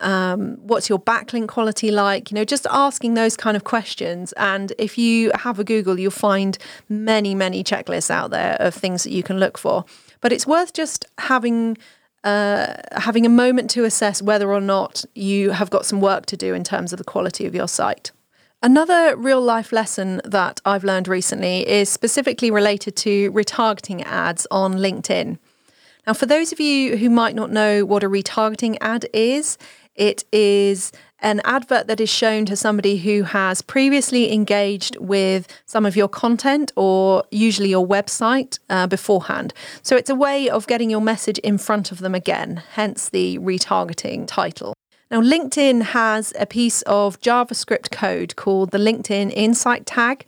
Um, 0.00 0.56
what's 0.56 0.88
your 0.88 0.98
backlink 0.98 1.46
quality 1.46 1.92
like? 1.92 2.30
You 2.30 2.34
know, 2.34 2.44
just 2.44 2.66
asking 2.68 3.14
those 3.14 3.36
kind 3.36 3.56
of 3.56 3.62
questions. 3.62 4.32
And 4.32 4.72
if 4.78 4.98
you 4.98 5.30
have 5.36 5.60
a 5.60 5.64
Google, 5.64 6.00
you'll 6.00 6.10
find 6.10 6.58
many, 6.88 7.36
many 7.36 7.62
checklists 7.62 8.10
out 8.10 8.30
there 8.30 8.56
of 8.58 8.74
things 8.74 9.04
that 9.04 9.12
you 9.12 9.22
can 9.22 9.38
look 9.38 9.56
for. 9.56 9.84
But 10.20 10.32
it's 10.32 10.46
worth 10.46 10.72
just 10.72 11.04
having 11.18 11.78
uh, 12.24 12.74
having 12.92 13.26
a 13.26 13.28
moment 13.28 13.70
to 13.70 13.84
assess 13.84 14.22
whether 14.22 14.52
or 14.52 14.60
not 14.60 15.04
you 15.14 15.50
have 15.50 15.70
got 15.70 15.84
some 15.86 16.00
work 16.00 16.26
to 16.26 16.36
do 16.36 16.54
in 16.54 16.64
terms 16.64 16.92
of 16.92 16.98
the 16.98 17.04
quality 17.04 17.46
of 17.46 17.54
your 17.54 17.68
site. 17.68 18.12
Another 18.62 19.16
real 19.16 19.40
life 19.40 19.72
lesson 19.72 20.20
that 20.24 20.60
I've 20.64 20.84
learned 20.84 21.08
recently 21.08 21.68
is 21.68 21.88
specifically 21.88 22.50
related 22.50 22.94
to 22.96 23.32
retargeting 23.32 24.04
ads 24.06 24.46
on 24.52 24.74
LinkedIn. 24.74 25.38
Now, 26.06 26.12
for 26.12 26.26
those 26.26 26.52
of 26.52 26.60
you 26.60 26.96
who 26.96 27.10
might 27.10 27.34
not 27.34 27.50
know 27.50 27.84
what 27.84 28.04
a 28.04 28.08
retargeting 28.08 28.76
ad 28.80 29.06
is, 29.12 29.58
it 29.96 30.24
is 30.32 30.92
an 31.22 31.40
advert 31.44 31.86
that 31.86 32.00
is 32.00 32.10
shown 32.10 32.44
to 32.46 32.56
somebody 32.56 32.98
who 32.98 33.22
has 33.22 33.62
previously 33.62 34.32
engaged 34.32 34.96
with 34.96 35.46
some 35.64 35.86
of 35.86 35.96
your 35.96 36.08
content 36.08 36.72
or 36.76 37.24
usually 37.30 37.70
your 37.70 37.86
website 37.86 38.58
uh, 38.68 38.86
beforehand. 38.86 39.54
So 39.82 39.96
it's 39.96 40.10
a 40.10 40.14
way 40.14 40.50
of 40.50 40.66
getting 40.66 40.90
your 40.90 41.00
message 41.00 41.38
in 41.38 41.56
front 41.58 41.92
of 41.92 42.00
them 42.00 42.14
again, 42.14 42.62
hence 42.72 43.08
the 43.08 43.38
retargeting 43.38 44.26
title. 44.26 44.74
Now, 45.10 45.20
LinkedIn 45.20 45.82
has 45.82 46.32
a 46.38 46.46
piece 46.46 46.82
of 46.82 47.20
JavaScript 47.20 47.90
code 47.90 48.34
called 48.34 48.70
the 48.70 48.78
LinkedIn 48.78 49.30
Insight 49.34 49.84
tag. 49.84 50.24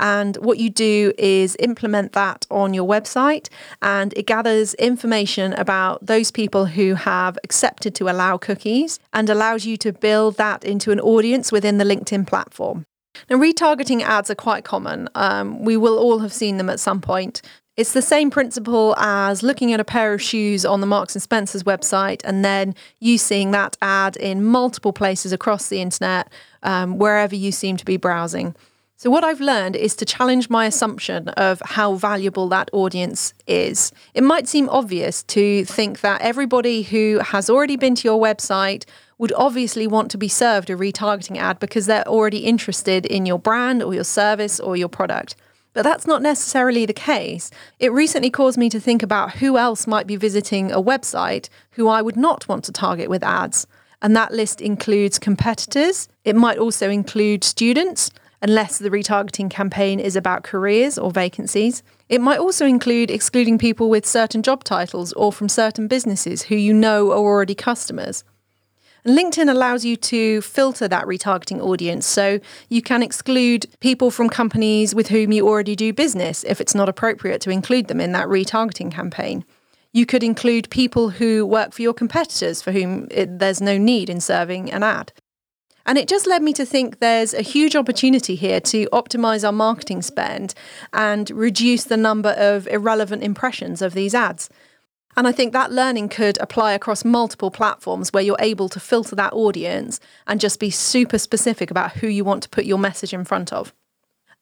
And 0.00 0.36
what 0.38 0.58
you 0.58 0.70
do 0.70 1.12
is 1.18 1.56
implement 1.60 2.14
that 2.14 2.46
on 2.50 2.72
your 2.72 2.88
website, 2.88 3.48
and 3.82 4.14
it 4.16 4.26
gathers 4.26 4.72
information 4.74 5.52
about 5.52 6.04
those 6.04 6.30
people 6.30 6.64
who 6.66 6.94
have 6.94 7.38
accepted 7.44 7.94
to 7.96 8.08
allow 8.08 8.38
cookies 8.38 8.98
and 9.12 9.28
allows 9.28 9.66
you 9.66 9.76
to 9.76 9.92
build 9.92 10.38
that 10.38 10.64
into 10.64 10.90
an 10.90 11.00
audience 11.00 11.52
within 11.52 11.76
the 11.76 11.84
LinkedIn 11.84 12.26
platform. 12.26 12.86
Now, 13.28 13.36
retargeting 13.36 14.00
ads 14.00 14.30
are 14.30 14.34
quite 14.34 14.64
common. 14.64 15.08
Um, 15.14 15.62
we 15.64 15.76
will 15.76 15.98
all 15.98 16.20
have 16.20 16.32
seen 16.32 16.56
them 16.56 16.70
at 16.70 16.80
some 16.80 17.02
point. 17.02 17.42
It's 17.76 17.92
the 17.92 18.02
same 18.02 18.30
principle 18.30 18.94
as 18.98 19.42
looking 19.42 19.72
at 19.72 19.80
a 19.80 19.84
pair 19.84 20.14
of 20.14 20.22
shoes 20.22 20.64
on 20.64 20.80
the 20.80 20.86
Marks 20.86 21.14
and 21.14 21.22
Spencer's 21.22 21.62
website 21.62 22.20
and 22.24 22.44
then 22.44 22.74
you 23.00 23.18
seeing 23.18 23.52
that 23.52 23.76
ad 23.80 24.16
in 24.16 24.44
multiple 24.44 24.92
places 24.92 25.32
across 25.32 25.68
the 25.68 25.80
internet, 25.80 26.32
um, 26.62 26.98
wherever 26.98 27.34
you 27.34 27.52
seem 27.52 27.76
to 27.76 27.84
be 27.84 27.96
browsing. 27.96 28.54
So, 29.02 29.08
what 29.08 29.24
I've 29.24 29.40
learned 29.40 29.76
is 29.76 29.96
to 29.96 30.04
challenge 30.04 30.50
my 30.50 30.66
assumption 30.66 31.28
of 31.30 31.62
how 31.64 31.94
valuable 31.94 32.50
that 32.50 32.68
audience 32.74 33.32
is. 33.46 33.92
It 34.12 34.22
might 34.22 34.46
seem 34.46 34.68
obvious 34.68 35.22
to 35.22 35.64
think 35.64 36.02
that 36.02 36.20
everybody 36.20 36.82
who 36.82 37.18
has 37.20 37.48
already 37.48 37.76
been 37.76 37.94
to 37.94 38.06
your 38.06 38.20
website 38.20 38.84
would 39.16 39.32
obviously 39.32 39.86
want 39.86 40.10
to 40.10 40.18
be 40.18 40.28
served 40.28 40.68
a 40.68 40.76
retargeting 40.76 41.38
ad 41.38 41.58
because 41.60 41.86
they're 41.86 42.06
already 42.06 42.40
interested 42.40 43.06
in 43.06 43.24
your 43.24 43.38
brand 43.38 43.82
or 43.82 43.94
your 43.94 44.04
service 44.04 44.60
or 44.60 44.76
your 44.76 44.90
product. 44.90 45.34
But 45.72 45.84
that's 45.84 46.06
not 46.06 46.20
necessarily 46.20 46.84
the 46.84 46.92
case. 46.92 47.50
It 47.78 47.92
recently 47.92 48.28
caused 48.28 48.58
me 48.58 48.68
to 48.68 48.78
think 48.78 49.02
about 49.02 49.36
who 49.36 49.56
else 49.56 49.86
might 49.86 50.06
be 50.06 50.16
visiting 50.16 50.70
a 50.70 50.82
website 50.82 51.48
who 51.70 51.88
I 51.88 52.02
would 52.02 52.18
not 52.18 52.46
want 52.48 52.64
to 52.64 52.72
target 52.72 53.08
with 53.08 53.24
ads. 53.24 53.66
And 54.02 54.14
that 54.14 54.32
list 54.32 54.60
includes 54.60 55.18
competitors, 55.18 56.06
it 56.26 56.36
might 56.36 56.58
also 56.58 56.90
include 56.90 57.44
students, 57.44 58.10
unless 58.42 58.78
the 58.78 58.90
retargeting 58.90 59.50
campaign 59.50 60.00
is 60.00 60.16
about 60.16 60.42
careers 60.42 60.98
or 60.98 61.10
vacancies. 61.10 61.82
It 62.08 62.20
might 62.20 62.38
also 62.38 62.66
include 62.66 63.10
excluding 63.10 63.58
people 63.58 63.90
with 63.90 64.06
certain 64.06 64.42
job 64.42 64.64
titles 64.64 65.12
or 65.12 65.32
from 65.32 65.48
certain 65.48 65.88
businesses 65.88 66.42
who 66.42 66.56
you 66.56 66.72
know 66.72 67.10
are 67.10 67.18
already 67.18 67.54
customers. 67.54 68.24
And 69.04 69.16
LinkedIn 69.16 69.50
allows 69.50 69.84
you 69.84 69.96
to 69.96 70.42
filter 70.42 70.86
that 70.88 71.06
retargeting 71.06 71.60
audience. 71.60 72.06
So 72.06 72.40
you 72.68 72.82
can 72.82 73.02
exclude 73.02 73.66
people 73.80 74.10
from 74.10 74.28
companies 74.28 74.94
with 74.94 75.08
whom 75.08 75.32
you 75.32 75.48
already 75.48 75.74
do 75.74 75.92
business 75.92 76.44
if 76.44 76.60
it's 76.60 76.74
not 76.74 76.88
appropriate 76.88 77.40
to 77.42 77.50
include 77.50 77.88
them 77.88 78.00
in 78.00 78.12
that 78.12 78.28
retargeting 78.28 78.92
campaign. 78.92 79.44
You 79.92 80.06
could 80.06 80.22
include 80.22 80.70
people 80.70 81.10
who 81.10 81.44
work 81.46 81.72
for 81.72 81.82
your 81.82 81.94
competitors 81.94 82.62
for 82.62 82.72
whom 82.72 83.08
it, 83.10 83.38
there's 83.38 83.60
no 83.60 83.76
need 83.76 84.08
in 84.08 84.20
serving 84.20 84.70
an 84.70 84.82
ad. 84.82 85.12
And 85.86 85.98
it 85.98 86.08
just 86.08 86.26
led 86.26 86.42
me 86.42 86.52
to 86.54 86.64
think 86.64 86.98
there's 86.98 87.34
a 87.34 87.42
huge 87.42 87.74
opportunity 87.74 88.34
here 88.34 88.60
to 88.60 88.86
optimize 88.86 89.44
our 89.44 89.52
marketing 89.52 90.02
spend 90.02 90.54
and 90.92 91.30
reduce 91.30 91.84
the 91.84 91.96
number 91.96 92.30
of 92.30 92.66
irrelevant 92.68 93.22
impressions 93.22 93.82
of 93.82 93.94
these 93.94 94.14
ads. 94.14 94.50
And 95.16 95.26
I 95.26 95.32
think 95.32 95.52
that 95.52 95.72
learning 95.72 96.08
could 96.08 96.38
apply 96.38 96.72
across 96.72 97.04
multiple 97.04 97.50
platforms 97.50 98.12
where 98.12 98.22
you're 98.22 98.36
able 98.38 98.68
to 98.68 98.78
filter 98.78 99.16
that 99.16 99.32
audience 99.32 99.98
and 100.26 100.40
just 100.40 100.60
be 100.60 100.70
super 100.70 101.18
specific 101.18 101.70
about 101.70 101.96
who 101.96 102.06
you 102.06 102.24
want 102.24 102.42
to 102.44 102.48
put 102.48 102.64
your 102.64 102.78
message 102.78 103.12
in 103.12 103.24
front 103.24 103.52
of. 103.52 103.74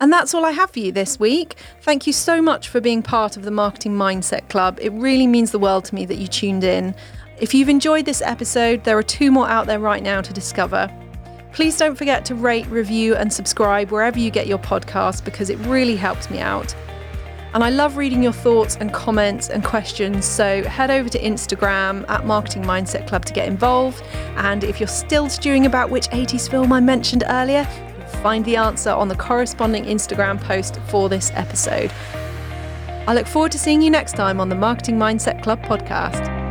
And 0.01 0.12
that's 0.12 0.35
all 0.35 0.44
I 0.44 0.53
have 0.53 0.70
for 0.70 0.79
you 0.79 0.92
this 0.92 1.18
week. 1.18 1.57
Thank 1.81 2.07
you 2.07 2.12
so 2.12 2.40
much 2.40 2.68
for 2.68 2.81
being 2.81 3.03
part 3.03 3.37
of 3.37 3.42
the 3.42 3.51
Marketing 3.51 3.94
Mindset 3.94 4.48
Club. 4.48 4.79
It 4.81 4.92
really 4.92 5.27
means 5.27 5.51
the 5.51 5.59
world 5.59 5.87
to 5.87 5.94
me 5.94 6.05
that 6.05 6.18
you 6.18 6.29
tuned 6.29 6.62
in. 6.62 6.94
If 7.40 7.55
you've 7.55 7.68
enjoyed 7.68 8.05
this 8.05 8.22
episode, 8.22 8.85
there 8.85 8.98
are 8.98 9.03
two 9.03 9.33
more 9.33 9.48
out 9.48 9.66
there 9.66 9.81
right 9.81 10.03
now 10.03 10.20
to 10.20 10.33
discover. 10.33 10.88
Please 11.59 11.77
don't 11.77 11.97
forget 11.97 12.25
to 12.27 12.37
rate, 12.37 12.68
review, 12.68 13.16
and 13.16 13.33
subscribe 13.33 13.90
wherever 13.90 14.16
you 14.16 14.31
get 14.31 14.47
your 14.47 14.61
podcasts 14.61 15.25
because 15.25 15.51
it 15.51 15.59
really 15.66 15.97
helps 15.97 16.31
me 16.31 16.38
out. 16.38 16.73
And 17.53 17.64
I 17.64 17.71
love 17.71 17.97
reading 17.97 18.23
your 18.23 18.33
thoughts 18.33 18.77
and 18.77 18.92
comments 18.92 19.51
and 19.51 19.64
questions. 19.64 20.25
So 20.25 20.62
head 20.62 20.88
over 20.92 21.09
to 21.09 21.18
Instagram 21.18 22.09
at 22.09 22.25
Marketing 22.25 22.62
Mindset 22.62 23.09
Club 23.09 23.25
to 23.25 23.33
get 23.33 23.49
involved. 23.49 24.05
And 24.37 24.62
if 24.62 24.79
you're 24.79 24.87
still 24.87 25.29
stewing 25.29 25.66
about 25.66 25.90
which 25.90 26.09
80s 26.11 26.49
film 26.49 26.73
I 26.73 26.79
mentioned 26.79 27.25
earlier, 27.27 27.64
find 28.23 28.44
the 28.44 28.55
answer 28.55 28.90
on 28.90 29.09
the 29.09 29.16
corresponding 29.16 29.83
Instagram 29.83 30.40
post 30.40 30.79
for 30.87 31.09
this 31.09 31.33
episode. 31.35 31.90
I 33.09 33.14
look 33.14 33.27
forward 33.27 33.51
to 33.51 33.59
seeing 33.59 33.83
you 33.83 33.90
next 33.90 34.12
time 34.12 34.40
on 34.40 34.49
the 34.49 34.55
Marketing 34.55 34.97
Mindset 34.97 35.42
Club 35.42 35.61
podcast. 35.64 36.48